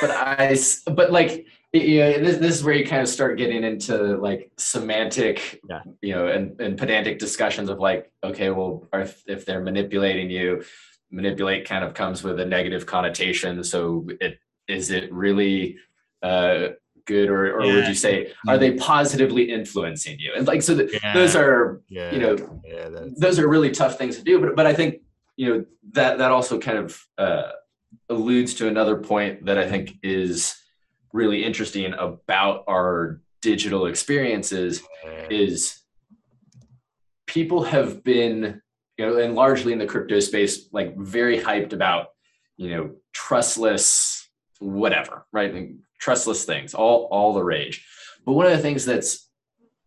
[0.00, 3.64] but I, but like, you know, this, this is where you kind of start getting
[3.64, 5.82] into like semantic, yeah.
[6.00, 10.64] you know, and, and pedantic discussions of like, okay, well, if, if they're manipulating you,
[11.10, 13.62] manipulate kind of comes with a negative connotation.
[13.64, 14.38] So it,
[14.72, 15.76] is it really,
[16.22, 16.68] uh,
[17.04, 17.74] good or, or yeah.
[17.74, 21.12] would you say are they positively influencing you and like so the, yeah.
[21.12, 22.12] those are yeah.
[22.12, 22.36] you know
[23.18, 25.00] those are really tough things to do but but i think
[25.36, 27.50] you know that that also kind of uh
[28.08, 30.56] alludes to another point that I think is
[31.12, 34.82] really interesting about our digital experiences
[35.30, 35.80] is
[37.26, 38.60] people have been
[38.98, 42.08] you know and largely in the crypto space like very hyped about
[42.56, 44.21] you know trustless
[44.62, 45.70] whatever right?
[45.98, 47.86] Trustless things all all the rage.
[48.24, 49.28] But one of the things that's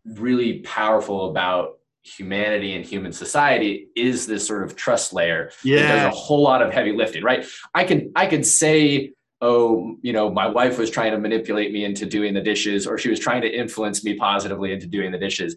[0.06, 6.14] really powerful about humanity and human society is this sort of trust layer yeah there's
[6.14, 7.48] a whole lot of heavy lifting right?
[7.74, 11.84] I can i could say oh you know my wife was trying to manipulate me
[11.84, 15.18] into doing the dishes or she was trying to influence me positively into doing the
[15.18, 15.56] dishes.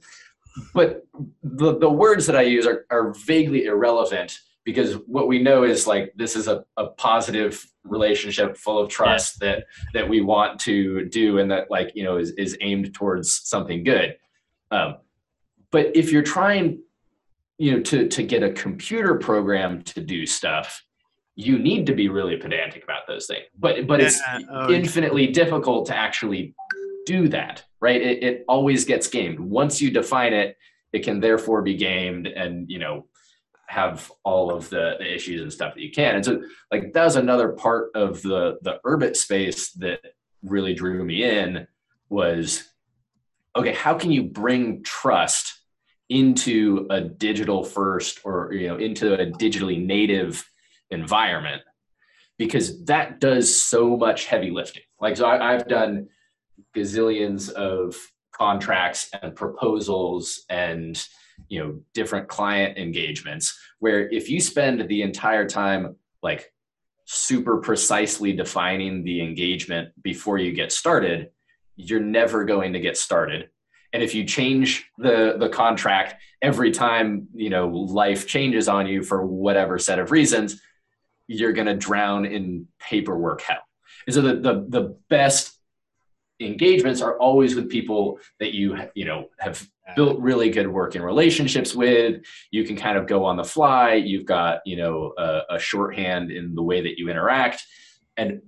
[0.74, 1.06] But
[1.42, 5.86] the, the words that i use are, are vaguely irrelevant because what we know is
[5.86, 9.48] like this is a, a positive relationship full of trust yeah.
[9.48, 13.40] that that we want to do and that like you know is, is aimed towards
[13.48, 14.16] something good
[14.70, 14.96] um,
[15.70, 16.80] but if you're trying,
[17.58, 20.84] you know, to to get a computer program to do stuff,
[21.34, 23.44] you need to be really pedantic about those things.
[23.58, 26.54] But but it's oh, infinitely difficult to actually
[27.06, 28.00] do that, right?
[28.00, 29.40] It, it always gets gamed.
[29.40, 30.56] Once you define it,
[30.92, 33.06] it can therefore be gamed, and you know
[33.68, 36.16] have all of the, the issues and stuff that you can.
[36.16, 40.00] And so like that was another part of the the Urbit space that
[40.42, 41.66] really drew me in
[42.08, 42.64] was
[43.56, 45.58] okay, how can you bring trust
[46.08, 50.48] into a digital first or you know into a digitally native
[50.90, 51.62] environment
[52.38, 56.08] because that does so much heavy lifting like so I, i've done
[56.74, 57.94] gazillions of
[58.32, 60.98] contracts and proposals and
[61.48, 66.52] you know different client engagements where if you spend the entire time like
[67.04, 71.30] super precisely defining the engagement before you get started
[71.78, 73.48] you're never going to get started.
[73.92, 79.02] And if you change the the contract every time you know life changes on you
[79.02, 80.60] for whatever set of reasons
[81.26, 83.62] you're going to drown in paperwork hell.
[84.06, 85.57] And so the, the the best
[86.40, 91.74] engagements are always with people that you you know have built really good working relationships
[91.74, 92.22] with.
[92.50, 93.94] You can kind of go on the fly.
[93.94, 97.64] You've got you know a, a shorthand in the way that you interact.
[98.16, 98.42] And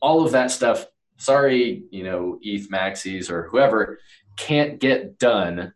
[0.00, 0.86] all of that stuff
[1.18, 3.98] sorry you know eth maxis or whoever
[4.36, 5.72] can't get done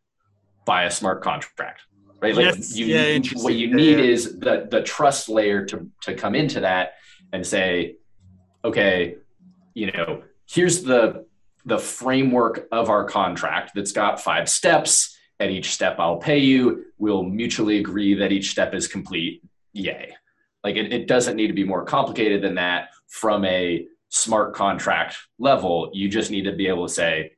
[0.66, 1.82] by a smart contract
[2.20, 2.34] right?
[2.34, 2.76] Like yes.
[2.76, 4.04] you yeah, what you need yeah.
[4.04, 6.92] is the the trust layer to to come into that
[7.32, 7.96] and say
[8.64, 9.16] okay
[9.74, 11.24] you know here's the
[11.64, 16.84] the framework of our contract that's got five steps at each step i'll pay you
[16.98, 19.42] we'll mutually agree that each step is complete
[19.72, 20.12] yay
[20.64, 25.16] Like it, it doesn't need to be more complicated than that from a smart contract
[25.38, 25.90] level.
[25.94, 27.32] You just need to be able to say,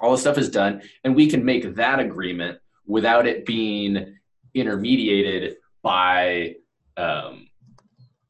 [0.00, 4.16] all the stuff is done, and we can make that agreement without it being
[4.54, 6.56] intermediated by,
[6.96, 7.46] um,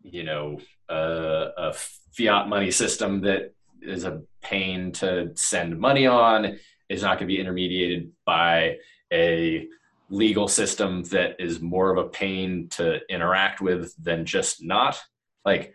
[0.03, 1.73] you know, a
[2.13, 6.59] fiat money system that is a pain to send money on.
[6.89, 8.79] Is not going to be intermediated by
[9.13, 9.69] a
[10.09, 15.01] legal system that is more of a pain to interact with than just not.
[15.45, 15.75] Like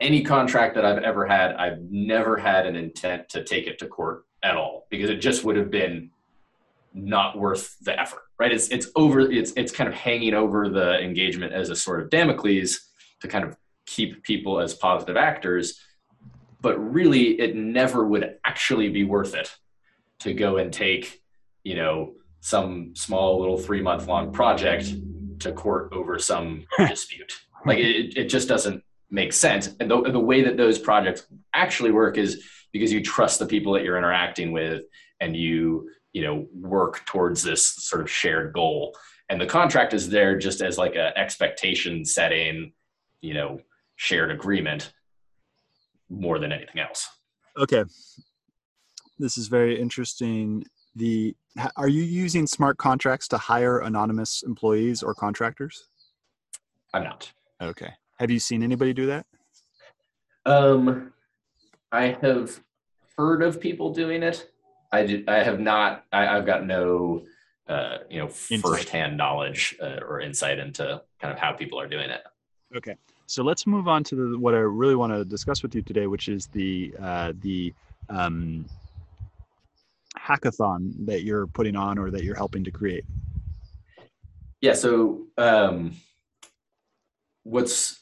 [0.00, 3.88] any contract that I've ever had, I've never had an intent to take it to
[3.88, 6.10] court at all because it just would have been
[6.94, 8.52] not worth the effort, right?
[8.52, 9.20] It's it's over.
[9.20, 12.78] It's it's kind of hanging over the engagement as a sort of Damocles
[13.20, 13.56] to kind of
[13.86, 15.80] keep people as positive actors,
[16.60, 19.54] but really, it never would actually be worth it
[20.20, 21.20] to go and take,
[21.62, 24.92] you know, some small little three month long project
[25.40, 27.32] to court over some dispute.
[27.64, 29.70] Like it, it just doesn't make sense.
[29.80, 33.72] And the, the way that those projects actually work is because you trust the people
[33.72, 34.82] that you're interacting with
[35.20, 38.96] and you, you know, work towards this sort of shared goal.
[39.28, 42.72] And the contract is there just as like a expectation setting,
[43.20, 43.60] you know,
[43.96, 44.92] shared agreement
[46.08, 47.08] more than anything else.
[47.56, 47.84] Okay.
[49.18, 50.64] This is very interesting.
[50.94, 51.34] The
[51.76, 55.88] are you using smart contracts to hire anonymous employees or contractors?
[56.94, 57.32] I'm not.
[57.60, 57.92] Okay.
[58.18, 59.26] Have you seen anybody do that?
[60.46, 61.12] Um,
[61.92, 62.60] I have
[63.16, 64.50] heard of people doing it.
[64.90, 66.04] I did, I have not.
[66.12, 67.24] I, have got no,
[67.68, 68.60] uh, you know, insight.
[68.62, 72.22] firsthand knowledge uh, or insight into kind of how people are doing it.
[72.74, 72.96] Okay,
[73.28, 76.06] so let's move on to the, what I really want to discuss with you today,
[76.06, 77.74] which is the uh, the
[78.08, 78.64] um,
[80.18, 83.04] hackathon that you're putting on or that you're helping to create.
[84.62, 84.72] Yeah.
[84.72, 85.92] So um,
[87.42, 88.00] what's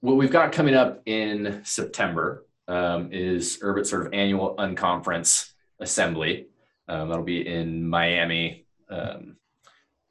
[0.00, 6.48] what we've got coming up in September um, is Urbit sort of annual unconference assembly.
[6.88, 8.66] Um, that'll be in Miami.
[8.90, 9.36] Um,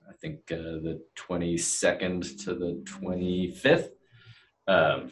[0.10, 3.90] I think uh, the 22nd to the 25th.
[4.68, 5.12] Um,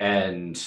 [0.00, 0.62] and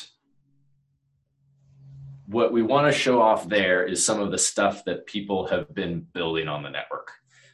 [2.27, 5.73] what we want to show off there is some of the stuff that people have
[5.73, 7.11] been building on the network.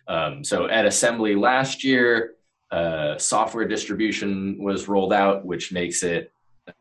[0.07, 2.35] Um, so at assembly last year,
[2.71, 6.31] uh, software distribution was rolled out, which makes it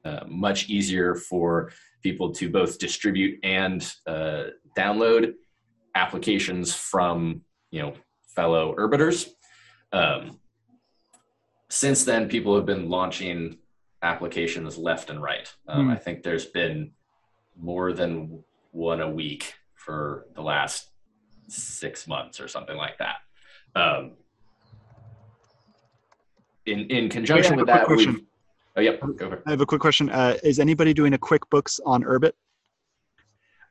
[0.04, 1.72] uh, much easier for
[2.02, 4.44] people to both distribute and uh,
[4.76, 5.34] download
[5.94, 7.94] applications from you know
[8.34, 9.30] fellow Urbiters.
[9.92, 10.38] Um,
[11.68, 13.58] since then, people have been launching
[14.02, 15.52] applications left and right.
[15.68, 15.92] Um, mm.
[15.92, 16.92] I think there's been
[17.58, 18.42] more than
[18.72, 20.90] one a week for the last
[21.48, 23.16] six months or something like that.
[23.74, 24.12] Um,
[26.66, 28.26] in in conjunction with that, we
[28.76, 29.00] Oh, yep.
[29.00, 29.42] Go for.
[29.46, 30.10] I have a quick question.
[30.10, 32.32] Uh, is anybody doing a QuickBooks on Urbit?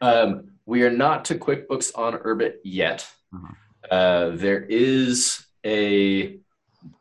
[0.02, 3.08] Um, we are not to QuickBooks on Urbit yet.
[3.34, 3.96] Uh-huh.
[3.96, 6.38] Uh, there is a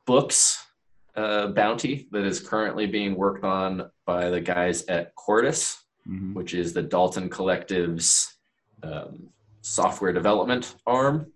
[0.07, 0.65] books
[1.19, 6.33] uh, bounty that is currently being worked on by the guys at Quartus, mm-hmm.
[6.33, 8.37] which is the Dalten Collective's
[8.85, 9.29] um,
[9.61, 11.33] software development arm.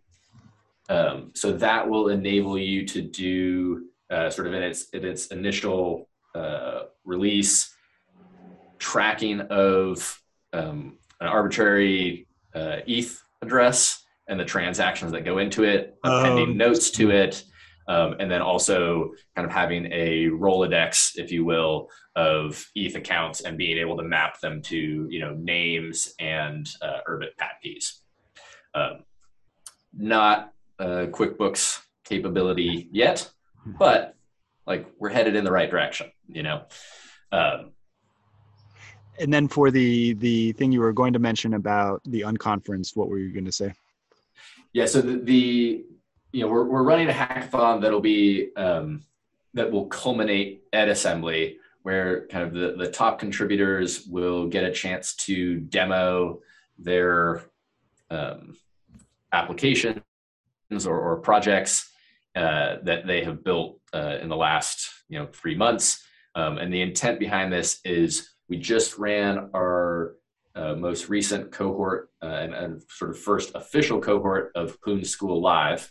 [0.89, 5.27] Um, so that will enable you to do uh, sort of in its in its
[5.29, 7.75] initial uh, release
[8.79, 10.23] tracking of
[10.53, 16.57] um, an arbitrary uh, ETH address and the transactions that go into it, appending um,
[16.57, 17.43] notes to it,
[17.89, 23.41] um, and then also kind of having a Rolodex, if you will, of ETH accounts
[23.43, 28.01] and being able to map them to you know names and uh, Urbit pat keys.
[28.75, 29.05] Um,
[29.95, 33.31] not a QuickBooks capability yet,
[33.67, 34.17] but
[34.67, 36.63] like we're headed in the right direction you know?
[37.31, 37.73] Um,
[39.19, 43.09] and then for the the thing you were going to mention about the unconference what
[43.09, 43.73] were you going to say?
[44.73, 45.85] Yeah so the, the
[46.33, 49.05] you know we're, we're running a hackathon that'll be um,
[49.55, 54.73] that will culminate at assembly where kind of the, the top contributors will get a
[54.73, 56.41] chance to demo
[56.79, 57.43] their
[58.11, 58.57] um,
[59.33, 60.01] applications
[60.87, 61.91] or, or projects
[62.37, 66.05] uh, that they have built uh, in the last you know three months.
[66.35, 70.15] Um, and the intent behind this is we just ran our
[70.55, 75.41] uh, most recent cohort uh, and, and, sort of first official cohort of Hoon School
[75.41, 75.91] Live,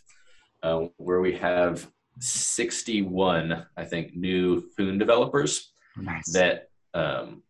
[0.64, 1.88] uh, where we have
[2.20, 6.32] 61, I think, new Hoon developers nice.
[6.34, 7.43] that um,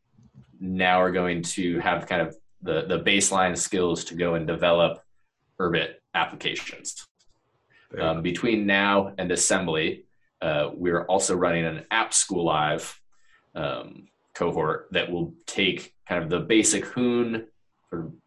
[0.60, 5.02] now are going to have kind of the, the baseline skills to go and develop
[5.60, 7.08] Urbit applications.
[8.00, 10.06] Um, between now and assembly,
[10.42, 13.00] uh, we're also running an app school live
[13.54, 17.48] um, cohort that will take kind of the basic Hoon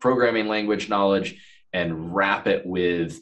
[0.00, 1.40] programming language knowledge
[1.72, 3.20] and wrap it with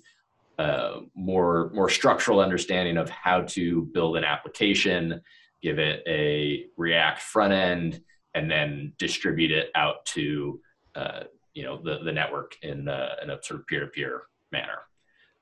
[0.62, 5.20] uh, more more structural understanding of how to build an application,
[5.60, 8.00] give it a React front end,
[8.34, 10.60] and then distribute it out to
[10.94, 14.22] uh, you know the the network in uh, in a sort of peer to peer
[14.52, 14.78] manner.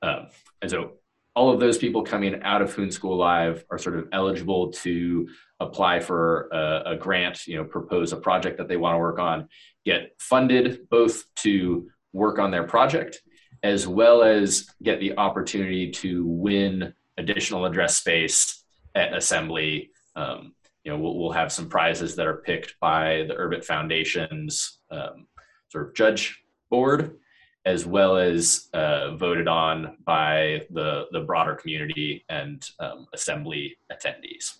[0.00, 0.28] Um,
[0.62, 0.92] and so
[1.36, 5.28] all of those people coming out of Hoon School Live are sort of eligible to
[5.60, 9.18] apply for a, a, grant, you know, propose a project that they want to work
[9.18, 9.48] on,
[9.84, 13.20] get funded both to work on their project
[13.62, 19.90] as well as get the opportunity to win additional address space at assembly.
[20.16, 20.54] Um,
[20.84, 25.26] you know, we'll, we'll, have some prizes that are picked by the Urbit Foundation's um,
[25.68, 27.18] sort of judge board
[27.66, 34.56] as well as uh, voted on by the, the broader community and um, assembly attendees.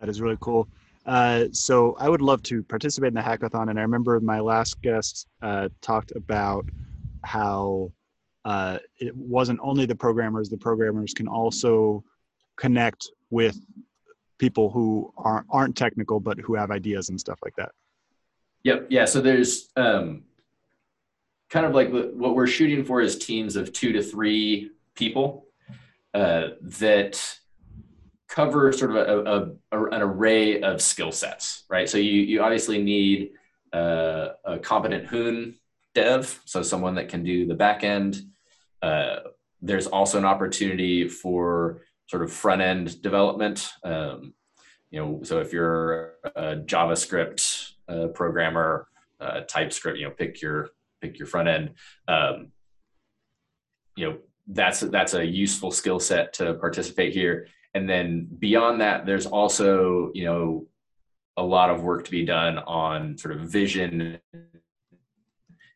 [0.00, 0.68] That is really cool.
[1.04, 3.70] Uh, so I would love to participate in the hackathon.
[3.70, 6.66] And I remember my last guest uh, talked about
[7.22, 7.92] how
[8.46, 12.04] uh, it wasn't only the programmers, the programmers can also
[12.54, 13.58] connect with
[14.38, 17.72] people who aren't, aren't technical, but who have ideas and stuff like that.
[18.62, 18.86] Yep.
[18.88, 19.04] Yeah.
[19.04, 20.22] So there's um,
[21.50, 25.48] kind of like what we're shooting for is teams of two to three people
[26.14, 27.20] uh, that
[28.28, 31.88] cover sort of a, a, a, an array of skill sets, right?
[31.88, 33.32] So you, you obviously need
[33.72, 35.56] uh, a competent Hoon
[35.94, 38.22] dev, so someone that can do the back end.
[38.82, 39.16] Uh,
[39.62, 43.70] there's also an opportunity for sort of front end development.
[43.84, 44.34] Um,
[44.90, 48.88] you know, so if you're a JavaScript uh, programmer,
[49.20, 50.70] uh, TypeScript, you know, pick your
[51.00, 51.74] pick your front end.
[52.08, 52.52] Um,
[53.96, 57.48] you know, that's that's a useful skill set to participate here.
[57.74, 60.66] And then beyond that, there's also you know
[61.36, 64.18] a lot of work to be done on sort of vision,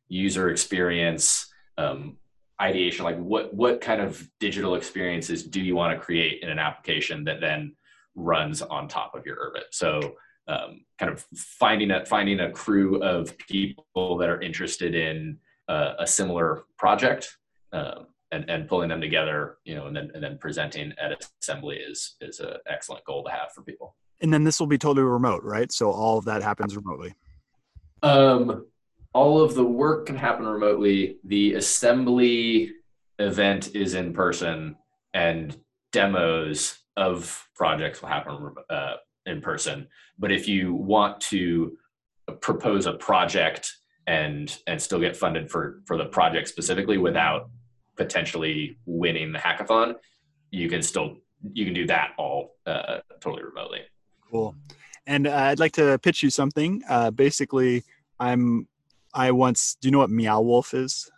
[0.09, 2.17] user experience, um,
[2.61, 3.05] ideation.
[3.05, 7.25] Like what what kind of digital experiences do you want to create in an application
[7.25, 7.75] that then
[8.15, 9.65] runs on top of your Urbit?
[9.73, 10.17] So
[10.49, 15.39] um, kind of finding a finding a crew of people that are interested in
[15.69, 17.37] uh, a similar project
[17.73, 21.77] um, and, and pulling them together, you know, and then and then presenting at assembly
[21.77, 23.97] is is an excellent goal to have for people.
[24.21, 25.73] And then this will be totally remote, right?
[25.73, 27.15] So all of that happens remotely.
[28.03, 28.67] Um,
[29.13, 31.19] all of the work can happen remotely.
[31.25, 32.73] The assembly
[33.19, 34.77] event is in person,
[35.15, 35.57] and
[35.93, 38.95] demos of projects will happen uh,
[39.27, 39.89] in person.
[40.19, 41.77] But if you want to
[42.41, 43.73] propose a project
[44.07, 47.51] and and still get funded for for the project specifically without
[47.97, 49.95] potentially winning the hackathon,
[50.51, 51.17] you can still
[51.53, 53.81] you can do that all uh, totally remotely.
[54.31, 54.55] Cool.
[55.07, 56.83] And uh, I'd like to pitch you something.
[56.89, 57.83] Uh, basically,
[58.21, 58.69] I'm
[59.15, 59.77] I once.
[59.81, 61.11] Do you know what Meow Wolf is?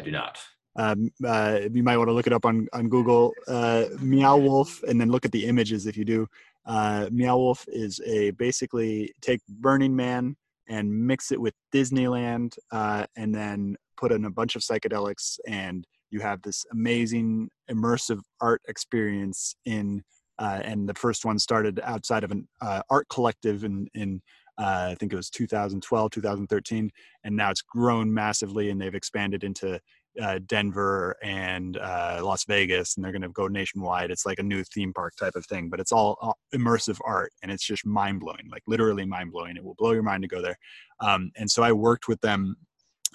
[0.00, 0.38] I do not.
[0.76, 3.32] Um, uh, you might want to look it up on on Google.
[3.46, 6.26] Uh, Meow Wolf, and then look at the images if you do.
[6.66, 10.36] Uh, Meow Wolf is a basically take Burning Man
[10.68, 15.86] and mix it with Disneyland, uh, and then put in a bunch of psychedelics, and
[16.10, 20.02] you have this amazing immersive art experience in.
[20.40, 24.20] Uh, and the first one started outside of an uh, art collective in in
[24.58, 26.90] uh, I think it was 2012, 2013,
[27.24, 29.80] and now it's grown massively, and they've expanded into
[30.22, 34.10] uh, Denver and uh, Las Vegas, and they're going to go nationwide.
[34.10, 37.50] It's like a new theme park type of thing, but it's all immersive art, and
[37.50, 39.56] it's just mind blowing, like literally mind blowing.
[39.56, 40.58] It will blow your mind to go there.
[41.00, 42.56] Um, and so I worked with them,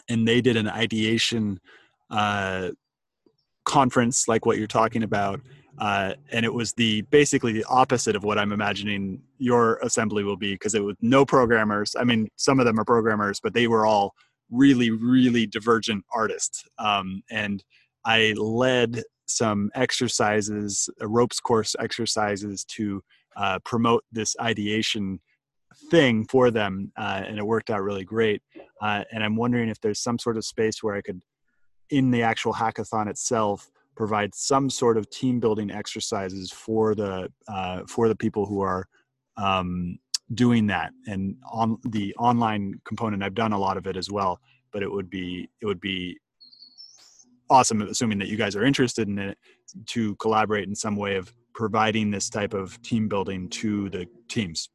[0.10, 1.60] and they did an ideation
[2.10, 2.72] uh,
[3.66, 5.40] conference, like what you're talking about.
[5.80, 10.38] Uh, and it was the basically the opposite of what I'm imagining your assembly will
[10.38, 11.96] be because it was no programmers.
[11.98, 14.14] I mean, some of them are programmers, but they were all
[14.52, 16.66] really, really divergent artists.
[16.78, 17.64] Um, and
[18.06, 23.02] I led some exercises, ropes course exercises to
[23.38, 25.20] uh, promote this ideation
[25.92, 28.42] thing for them, uh, and it worked out really great.
[28.82, 31.22] Uh, and I'm wondering if there's some sort of space where I could,
[31.90, 33.70] in the actual hackathon itself,
[34.00, 38.88] provide some sort of team building exercises for the uh, for the people who are
[39.36, 40.00] um,
[40.34, 40.92] doing that.
[41.06, 44.40] And on the online component i've done a lot of it as well
[44.72, 46.18] but it would be it would be
[47.50, 49.38] awesome assuming that you guys are interested in it
[49.88, 54.70] to collaborate in some way of providing this type of team building to the teams.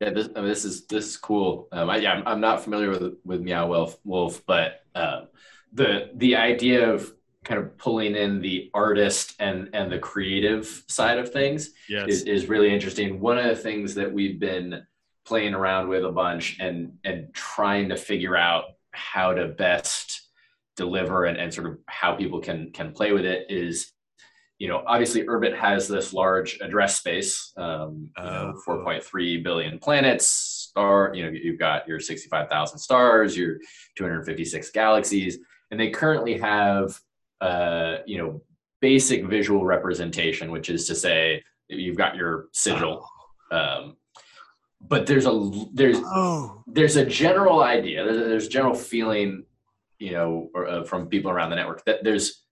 [0.00, 1.68] Yeah this, I mean, this is this is cool.
[1.72, 5.26] Um, I, yeah, I'm, I'm not familiar with with meow wolf wolf but uh,
[5.72, 7.12] the the idea of
[7.48, 12.06] kind of pulling in the artist and and the creative side of things yes.
[12.08, 13.20] is, is really interesting.
[13.20, 14.82] One of the things that we've been
[15.24, 20.28] playing around with a bunch and and trying to figure out how to best
[20.76, 23.92] deliver and, and sort of how people can can play with it is
[24.58, 28.84] you know obviously urbit has this large address space um, you know Oh.
[28.84, 30.28] 4.3 billion planets
[30.70, 33.58] star you know you've got your 65000 stars your
[33.96, 35.38] 256 galaxies
[35.70, 36.98] and they currently have
[37.40, 38.42] uh, you know
[38.80, 43.06] basic visual representation which is to say you've got your sigil
[43.50, 43.96] um,
[44.80, 49.44] but there's a there's Oh, there's a general idea there's there's general feeling
[49.98, 52.44] you know or, uh, from people around the network that there's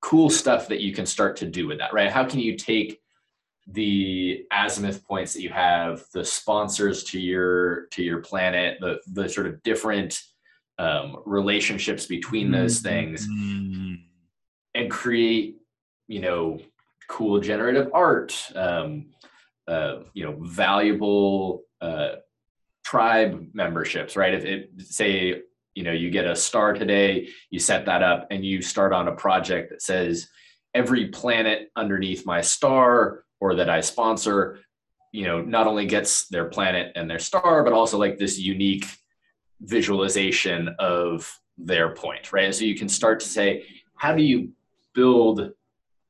[0.00, 3.00] cool stuff that you can start to do with that right how can you take
[3.68, 9.28] the azimuth points that you have the sponsors to your to your planet the the
[9.28, 10.20] sort of different
[10.78, 13.96] um, relationships between those things Mm.
[14.74, 15.56] And create
[16.08, 16.58] you know
[17.08, 19.06] cool generative art um,
[19.68, 22.16] uh, you know valuable uh,
[22.84, 24.34] tribe memberships right?
[24.34, 25.42] If it say
[25.74, 29.08] you know you get a star today you set that up and you start on
[29.08, 30.28] a project that says
[30.72, 34.60] every planet underneath my star or that i sponsor
[35.12, 38.86] you know not only gets their planet and their star but also like this unique
[39.60, 42.54] visualization of their point right?
[42.54, 43.64] So you can start to say
[43.96, 44.52] how do you
[44.94, 45.52] build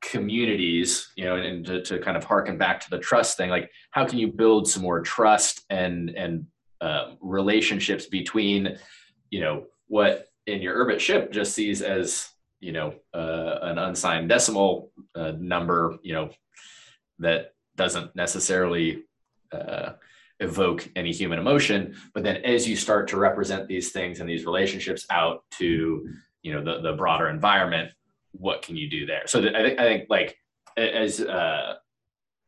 [0.01, 3.71] communities you know and to, to kind of harken back to the trust thing like
[3.91, 6.45] how can you build some more trust and and
[6.81, 8.77] um, relationships between
[9.31, 12.29] you know what in your urbit ship just sees as
[12.59, 16.29] you know uh, an unsigned decimal uh, number you know
[17.19, 19.03] that doesn't necessarily
[19.51, 19.93] uh,
[20.39, 21.95] evoke any human emotion.
[22.13, 26.07] But then as you start to represent these things and these relationships out to
[26.41, 27.91] you know the, the broader environment
[28.37, 29.23] what can you do there?
[29.25, 30.37] So th- I, think, I think like
[30.77, 31.75] as uh,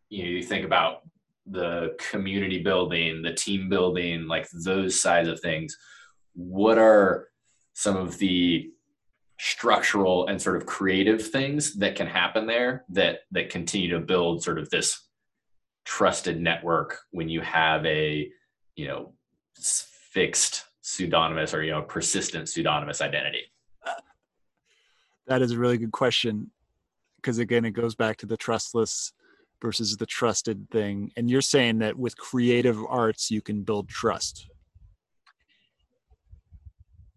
[0.10, 1.02] you know you think about
[1.46, 5.78] the community building the team building like those sides of things
[6.34, 7.30] what are
[7.74, 8.70] some of the
[9.40, 14.44] structural and sort of creative things that can happen there that that continue to build
[14.44, 15.08] sort of this
[15.86, 18.30] trusted network when you have a
[18.76, 19.14] you know
[19.56, 23.44] fixed pseudonymous or you know persistent pseudonymous identity
[25.28, 26.52] That is a really good question
[27.18, 29.12] because again, it goes back to the trustless
[29.62, 31.12] versus the trusted thing.
[31.18, 34.48] And you're saying that with creative arts, you can build trust.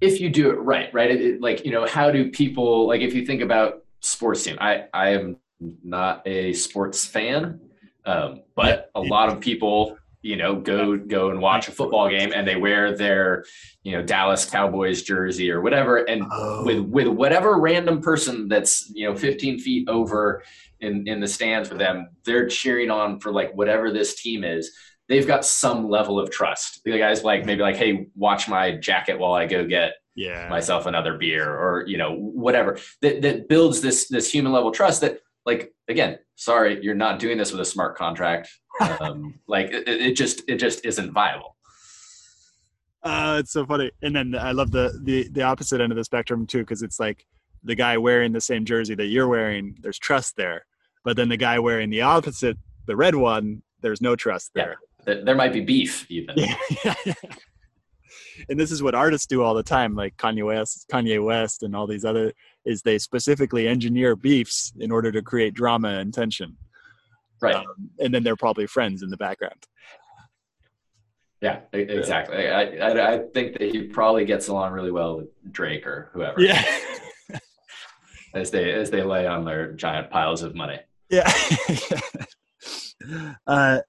[0.01, 3.03] if you do it right right it, it- like you know how do people like
[3.03, 5.37] if you think about sports team i i am
[5.85, 7.61] not a sports fan
[8.07, 12.33] um, but a lot of people you know go go and watch a football game
[12.35, 13.45] and they wear their
[13.83, 15.97] you know dallas cowboys jersey or whatever.
[15.99, 16.65] And Oh.
[16.65, 20.43] with with whatever random person that's you know 15 feet over
[20.81, 24.71] in in the stands with them they're cheering on for like whatever this team is.
[25.09, 26.83] They've got some level of trust.
[26.85, 30.49] The guys like maybe like hey watch my jacket while i go get Yeah.
[30.49, 32.79] myself another beer or you know whatever.
[33.03, 37.39] That, that builds this this human level trust that like again sorry you're not doing
[37.39, 38.49] this with a smart contract
[39.01, 41.57] um, like it, it just it just isn't viable
[43.03, 43.91] Uh, it's so funny.
[44.03, 47.01] And then I love the the the opposite end of the spectrum too, because it's
[47.01, 47.25] like
[47.65, 50.67] the guy wearing the same jersey that you're wearing, there's trust there.
[51.05, 54.77] But then the guy wearing the opposite, the red one, there's no trust there.
[55.07, 56.57] There- there might be beef even Yeah.
[58.49, 61.75] and this is what artists do all the time, like Kanye West, Kanye West, and
[61.75, 62.33] all these other.
[62.65, 66.57] Is they specifically engineer beefs in order to create drama and tension,
[67.41, 67.55] right.
[67.55, 69.67] Um, and then they're probably friends in the background.
[71.41, 72.49] yeah exactly.
[72.49, 76.41] I, I i think that he probably gets along really well with drake or whoever.
[76.41, 76.65] Yeah,
[78.35, 80.81] as they as they lay on their giant piles of money.
[81.11, 81.33] Yeah.
[83.47, 83.81] uh,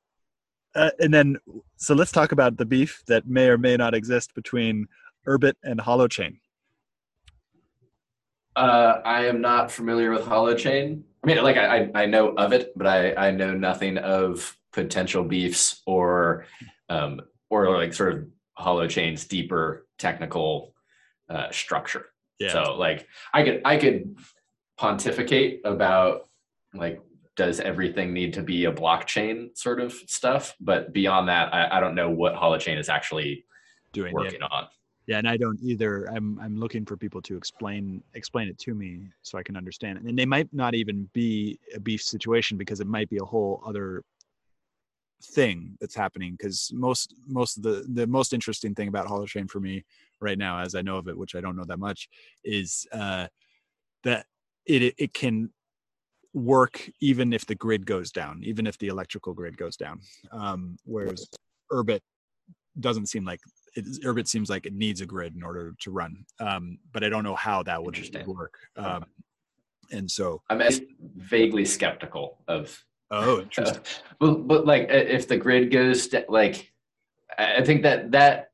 [0.74, 1.38] uh, and then,
[1.78, 4.88] so let's talk about the beef that may or may not exist between
[5.28, 6.38] Urbit and Holochain.
[8.56, 11.04] Uh, I am not familiar with Holochain.
[11.24, 15.24] I mean, like I, I know of it, but I, I know nothing of potential
[15.24, 16.46] beefs or,
[16.90, 18.28] um, or like sort of
[18.60, 20.74] Holochain's deeper technical
[21.30, 22.08] uh, structure.
[22.50, 24.18] So like I could I could
[24.78, 26.28] pontificate about
[26.74, 27.02] like
[27.36, 31.80] does everything need to be a blockchain sort of stuff, but beyond that, I, I
[31.80, 33.46] don't know what Holochain is actually
[33.94, 34.68] doing working on.
[35.12, 36.06] Yeah, and I don't either.
[36.06, 39.98] I'm I'm looking for people to explain explain it to me so I can understand
[39.98, 40.06] it.
[40.06, 43.62] And they might not even be a beef situation because it might be a whole
[43.66, 44.06] other
[45.22, 46.38] thing that's happening.
[46.38, 49.84] Because most most of the the most interesting thing about Holochain for me
[50.22, 52.08] right now, as I know of it, which I don't know that much,
[52.46, 53.28] is uh,
[54.06, 54.28] that
[54.66, 55.50] it it can
[56.34, 60.00] work even if the grid goes down, even if the electrical grid goes down.
[60.32, 61.28] Um, whereas
[61.70, 62.00] Urbit
[62.80, 63.42] doesn't seem like
[63.76, 66.26] it, Urbit seems like it needs a grid in order to run.
[66.40, 68.58] Um, but I don't know how that would just work.
[68.76, 69.06] Um,
[69.92, 70.62] and so I'm
[71.16, 72.84] vaguely skeptical of.
[73.10, 73.78] Oh, interesting.
[73.78, 76.72] Uh, but, but like if the grid goes to, like,
[77.38, 78.52] I think that that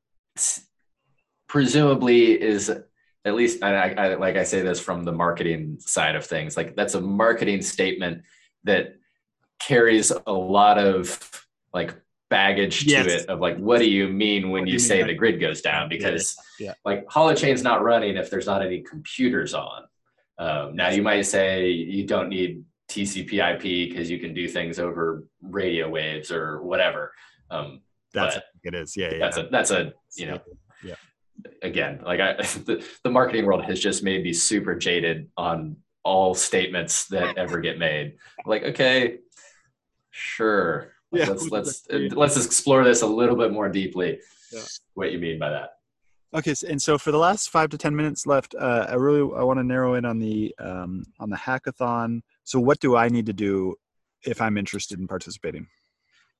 [1.47, 6.25] presumably is at least I, I, like I say this from the marketing side of
[6.25, 6.55] things.
[6.55, 8.23] Like that's a marketing statement
[8.63, 8.95] that
[9.59, 11.93] carries a lot of like
[12.29, 15.39] baggage to it of like what do you mean when you, you, say the grid
[15.39, 16.67] goes down because yeah.
[16.67, 16.73] Yeah.
[16.83, 19.83] like holochain's not running if there's not any computers on
[20.37, 24.77] um, now you might say you don't need tcp ip because you can do things
[24.77, 27.13] over radio waves or whatever
[27.49, 27.81] um,
[28.13, 30.39] that's it is yeah, yeah that's a that's a you know
[30.83, 30.95] yeah
[31.61, 32.33] again, like I,
[32.65, 37.59] the, the marketing world has just made me super jaded on all statements that ever
[37.59, 38.17] get made.
[38.45, 39.17] Like, okay,
[40.11, 40.93] sure.
[41.11, 41.29] Yeah.
[41.29, 44.19] Let's let's let's explore this a little bit more deeply.
[44.51, 44.61] Yeah.
[44.93, 45.73] What you mean by that?
[46.35, 49.43] Okay, and so for the last five to ten minutes left, uh, I really I
[49.43, 52.21] want to narrow in on the um, on the hackathon.
[52.43, 53.75] So, what do I need to do
[54.23, 55.67] if I'm interested in participating?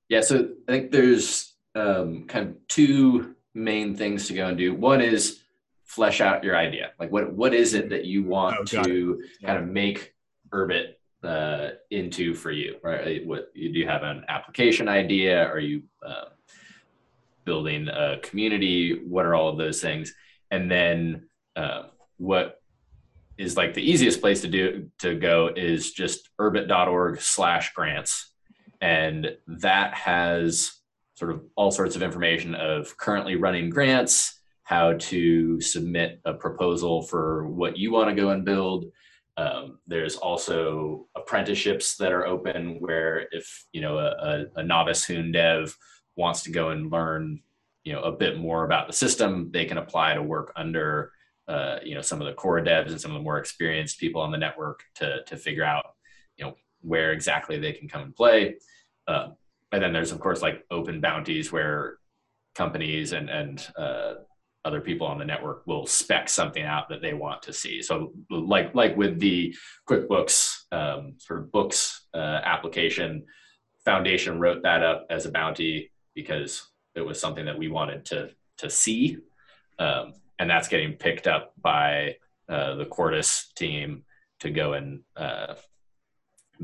[0.08, 4.74] Yeah, so I think there's um, kind of two main things to go and do.
[4.74, 5.40] One is
[5.84, 6.92] flesh out your idea.
[6.98, 10.14] Like what what is it that you want oh, to kind of make
[10.52, 12.76] Urbit uh, into for you?
[12.82, 13.26] Right?
[13.26, 15.46] What do you have an application idea?
[15.46, 16.26] Are you uh,
[17.44, 19.00] building a community?
[19.04, 20.14] What are all of those things?
[20.50, 21.84] And then uh,
[22.16, 22.60] what
[23.36, 28.32] is like the easiest place to do to go is just urbit.org slash grants
[28.80, 30.72] and that has
[31.14, 37.02] sort of all sorts of information of currently running grants, how to submit a proposal
[37.02, 38.86] for what you want to go and build.
[39.38, 45.04] Um, there's also apprenticeships that are open where if you know a, a, a novice
[45.04, 45.76] Hoon dev
[46.16, 47.40] wants to go and learn
[47.84, 51.12] you know a bit more about the system, they can apply to work under
[51.46, 54.20] uh, you know some of the core devs and some of the more experienced people
[54.20, 55.94] on the network to to figure out
[56.36, 58.56] you know where exactly they can come and play.
[59.06, 59.28] Uh,
[59.70, 61.98] and then there's of course like open bounties where
[62.56, 64.14] companies and and uh,
[64.64, 67.80] other people on the network will spec something out that they want to see.
[67.82, 69.54] So like like with the
[69.88, 73.24] QuickBooks um, sort of books uh, application,
[73.84, 78.30] Foundation wrote that up as a bounty because it was something that we wanted to
[78.58, 79.18] to see,
[79.78, 82.16] um, and that's getting picked up by
[82.48, 84.04] uh, the Quartus team
[84.40, 85.54] to go and uh,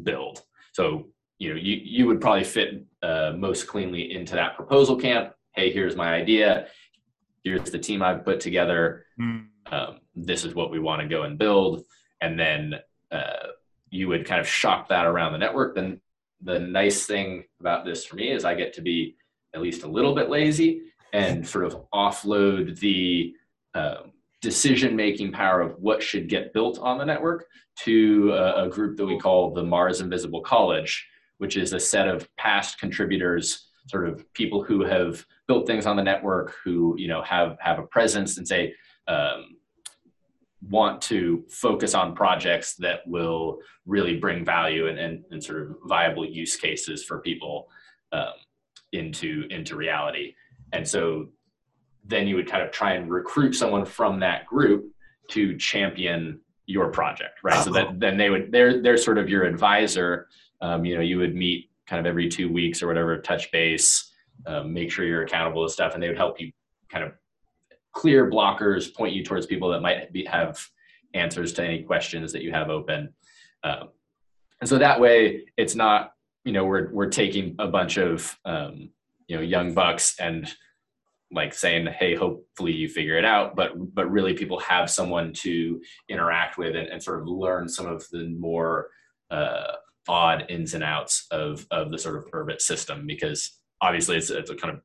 [0.02, 0.42] build.
[0.72, 5.32] So you know you, you would probably fit uh, most cleanly into that proposal camp
[5.54, 6.66] hey here's my idea
[7.44, 9.06] here's the team i've put together.
[9.20, 9.46] Mm.
[9.70, 11.84] um, this is what we want to go and build.
[12.20, 12.74] And then
[13.12, 13.48] uh,
[13.90, 15.74] you would kind of shop that around the network.
[15.74, 16.00] Then
[16.42, 19.16] the nice thing about this for me is i get to be
[19.54, 20.82] at least a little bit lazy
[21.12, 23.32] and sort of offload the
[23.74, 28.68] um, decision making power of what should get built on the network to a, a,
[28.68, 31.06] group that we call the Mars Invisible College,
[31.38, 35.96] which is a set of past contributors, sort of people who have built things on
[35.96, 38.74] the network, who you know have have a presence and say
[39.08, 39.56] um,
[40.68, 45.76] want to focus on projects that will really bring value and, and, and sort of
[45.84, 47.68] viable use cases for people
[48.12, 48.32] um,
[48.92, 50.34] into into reality.
[50.72, 51.28] And so
[52.04, 54.86] then you would kind of try and recruit someone from that group
[55.30, 57.56] to champion your project, right?
[57.56, 57.64] Uh-oh.
[57.64, 60.28] So that then they would they're they're sort of your advisor
[60.64, 64.12] um, you know, you would meet kind of every two weeks or whatever, touch base,
[64.46, 66.52] um, make sure you're accountable to stuff, and they would help you
[66.88, 67.12] kind of
[67.92, 70.64] clear blockers, point you towards people that might be, have
[71.14, 73.14] answers to any questions that you have open.
[73.62, 73.90] Um,
[74.60, 76.14] and so that way, it's not
[76.44, 78.90] you know we're we're taking a bunch of um,
[79.26, 80.52] you know young bucks and
[81.32, 85.80] like saying hey hopefully you figure it out but but really people have someone to
[86.08, 88.88] interact with and, and sort of learn some of the more
[89.30, 89.72] uh,
[90.06, 94.50] odd ins and outs of of the sort of Urbit system because obviously it's, it's
[94.50, 94.80] a kind of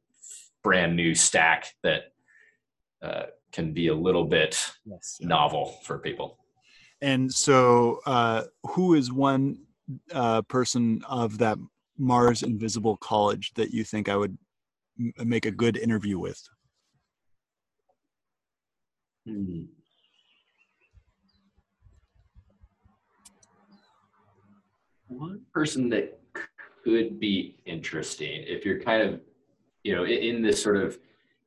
[0.64, 2.12] brand new stack that
[3.02, 6.38] uh, can be a little bit yes, novel for people.
[7.02, 9.60] And so, uh, who is one
[10.14, 11.58] uh, person of that
[11.98, 14.38] Mars Invisible College that you think I would
[15.00, 16.42] m- make a good interview with?
[19.26, 19.64] Hmm.
[25.10, 26.19] one person that
[26.84, 29.22] could be interesting if you're kind of
[29.84, 30.98] you know in, this sort of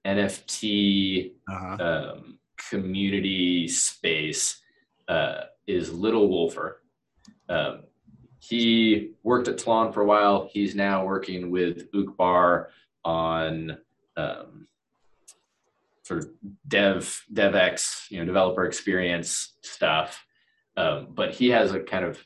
[0.04, 1.76] nft uh-huh.
[1.84, 2.38] um,
[2.70, 4.60] community space
[5.08, 6.82] uh, is Little Wolfer.
[7.48, 7.82] Um,
[8.38, 10.48] he worked at Tlon for a while.
[10.50, 12.66] He's now working with Uqbar
[13.04, 13.78] on
[14.16, 14.66] um,
[16.02, 16.30] sort of
[16.66, 20.24] dev, DevX, you know, developer experience stuff.
[20.76, 22.24] Um, but he has a kind of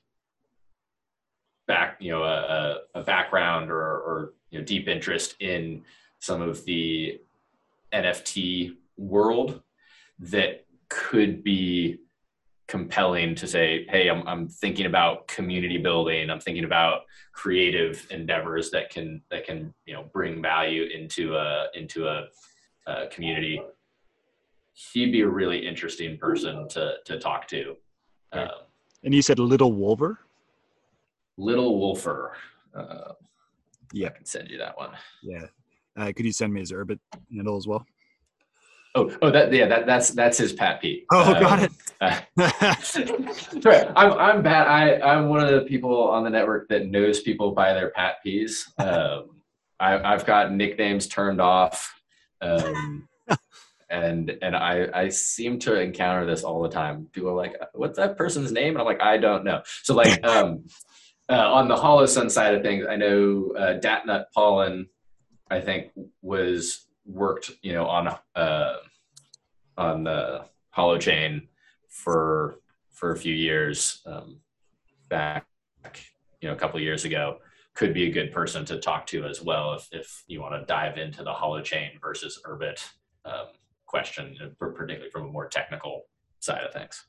[1.67, 5.83] back, you know, a, a background or, or you know, deep interest in
[6.19, 7.21] some of the
[7.93, 9.63] NFT world
[10.19, 11.99] that could be
[12.69, 16.31] compelling to say, hey, I'm, I'm thinking about community building.
[16.31, 17.03] I'm thinking about
[17.33, 22.25] creative endeavors that can that can you know bring value into a into a,
[22.87, 23.61] a community.
[24.73, 27.77] He'd be a really interesting person to to talk to.
[28.33, 28.49] Um,
[29.05, 30.19] and you said Little Wolver.
[31.37, 32.33] Little Wolfer.
[32.75, 33.13] Uh,
[33.93, 34.91] yeah, I can send you that one.
[35.23, 35.47] Yeah.
[35.97, 36.99] Uh, could you send me his Urbit
[37.33, 37.87] handle as well?
[38.97, 41.05] Oh, oh, that yeah, that that's that's his Pat P.
[41.13, 41.73] Oh, um, got it.
[41.99, 42.21] Uh,
[42.83, 44.67] sorry, I'm I'm bad.
[44.67, 48.17] I I'm one of the people on the network that knows people by their Pat
[48.23, 48.71] P's.
[48.77, 49.41] Um,
[49.81, 51.99] I, I've got nicknames turned off,
[52.43, 53.09] um,
[53.91, 57.09] and and I I seem to encounter this all the time.
[57.13, 60.23] People are like, "What's that person's name?" And I'm like, "I don't know." So like,
[60.27, 60.67] um,
[61.29, 64.89] uh, on the Holosun side of things, I know uh, Datnut Pollen,
[65.51, 65.91] I think
[66.23, 68.77] was worked, you know, on uh,
[69.77, 70.45] on the
[70.77, 71.49] Holochain
[71.89, 72.57] for
[72.93, 74.41] for a few years um,
[75.09, 75.47] back,
[76.41, 77.39] you know, a couple years ago,
[77.75, 80.67] could be a good person to talk to as well if if you want to
[80.67, 82.83] dive into the Holochain versus Urbit
[83.25, 83.49] um,
[83.87, 86.03] question, particularly from a more technical
[86.41, 87.07] side of things.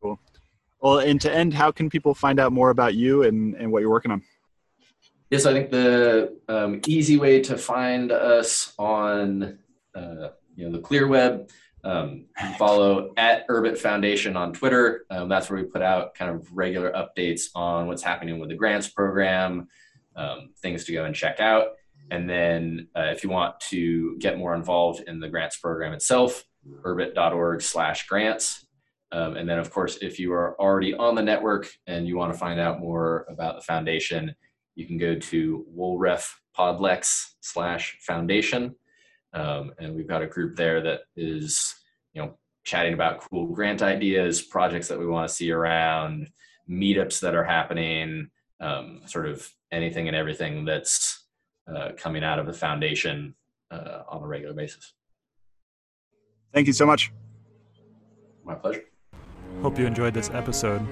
[0.00, 0.20] Cool.
[0.80, 3.80] Well, and to end, how can people find out more about you and, and what
[3.80, 4.22] you're working on?
[5.30, 9.58] Yes, I think the um, easy way to find us on
[9.94, 11.50] uh, you know the clear web.
[11.82, 12.26] Um,
[12.58, 15.06] follow at Urbit Foundation on Twitter.
[15.08, 18.56] Um, that's where we put out kind of regular updates on what's happening with the
[18.56, 19.68] grants program,
[20.16, 21.74] um, things to go and check out.
[22.10, 26.44] And then uh, if you want to get more involved in the grants program itself,
[26.82, 28.65] urbit.org slash grants.
[29.12, 32.32] Um, and then, of course, if you are already on the network and you want
[32.32, 34.34] to find out more about the foundation,
[34.74, 38.74] you can go to wolref podlex slash foundation.
[39.32, 41.74] Um, and we've got a group there that is,
[42.14, 46.30] you know, chatting about cool grant ideas, projects that we want to see around,
[46.68, 48.28] meetups that are happening,
[48.60, 51.26] um, sort of anything and everything that's
[51.72, 53.34] uh, coming out of the foundation
[53.70, 54.94] uh, on a regular basis.
[56.52, 57.12] Thank you so much.
[58.44, 58.84] My pleasure.
[59.62, 60.86] Hope you enjoyed this episode.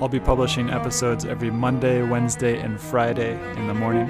[0.00, 4.08] I'll be publishing episodes every Monday, Wednesday, and Friday in the morning.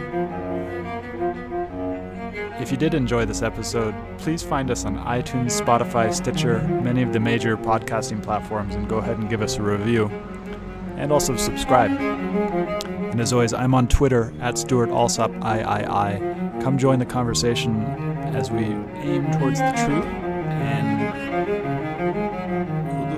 [2.60, 7.12] If you did enjoy this episode, please find us on iTunes, Spotify, Stitcher, many of
[7.12, 10.06] the major podcasting platforms, and go ahead and give us a review.
[10.96, 11.90] And also subscribe.
[11.90, 16.62] And as always, I'm on Twitter at Stewart Alsop III.
[16.62, 17.82] Come join the conversation
[18.34, 20.04] as we aim towards the truth.
[20.04, 20.95] And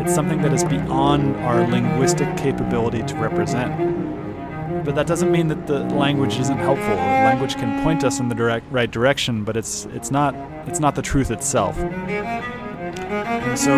[0.00, 4.84] it's something that is beyond our linguistic capability to represent.
[4.84, 6.94] But that doesn't mean that the language isn't helpful.
[6.94, 10.34] Language can point us in the direct right direction, but it's it's not
[10.66, 11.76] it's not the truth itself.
[11.78, 13.74] And so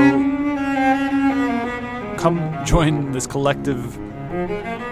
[2.19, 3.97] come join this collective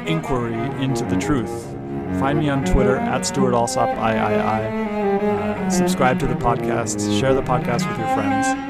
[0.07, 1.77] inquiry into the truth.
[2.19, 3.95] Find me on Twitter at Stewart Alsop III.
[3.97, 7.21] Uh, subscribe to the podcast.
[7.21, 8.70] Share the podcast with your friends.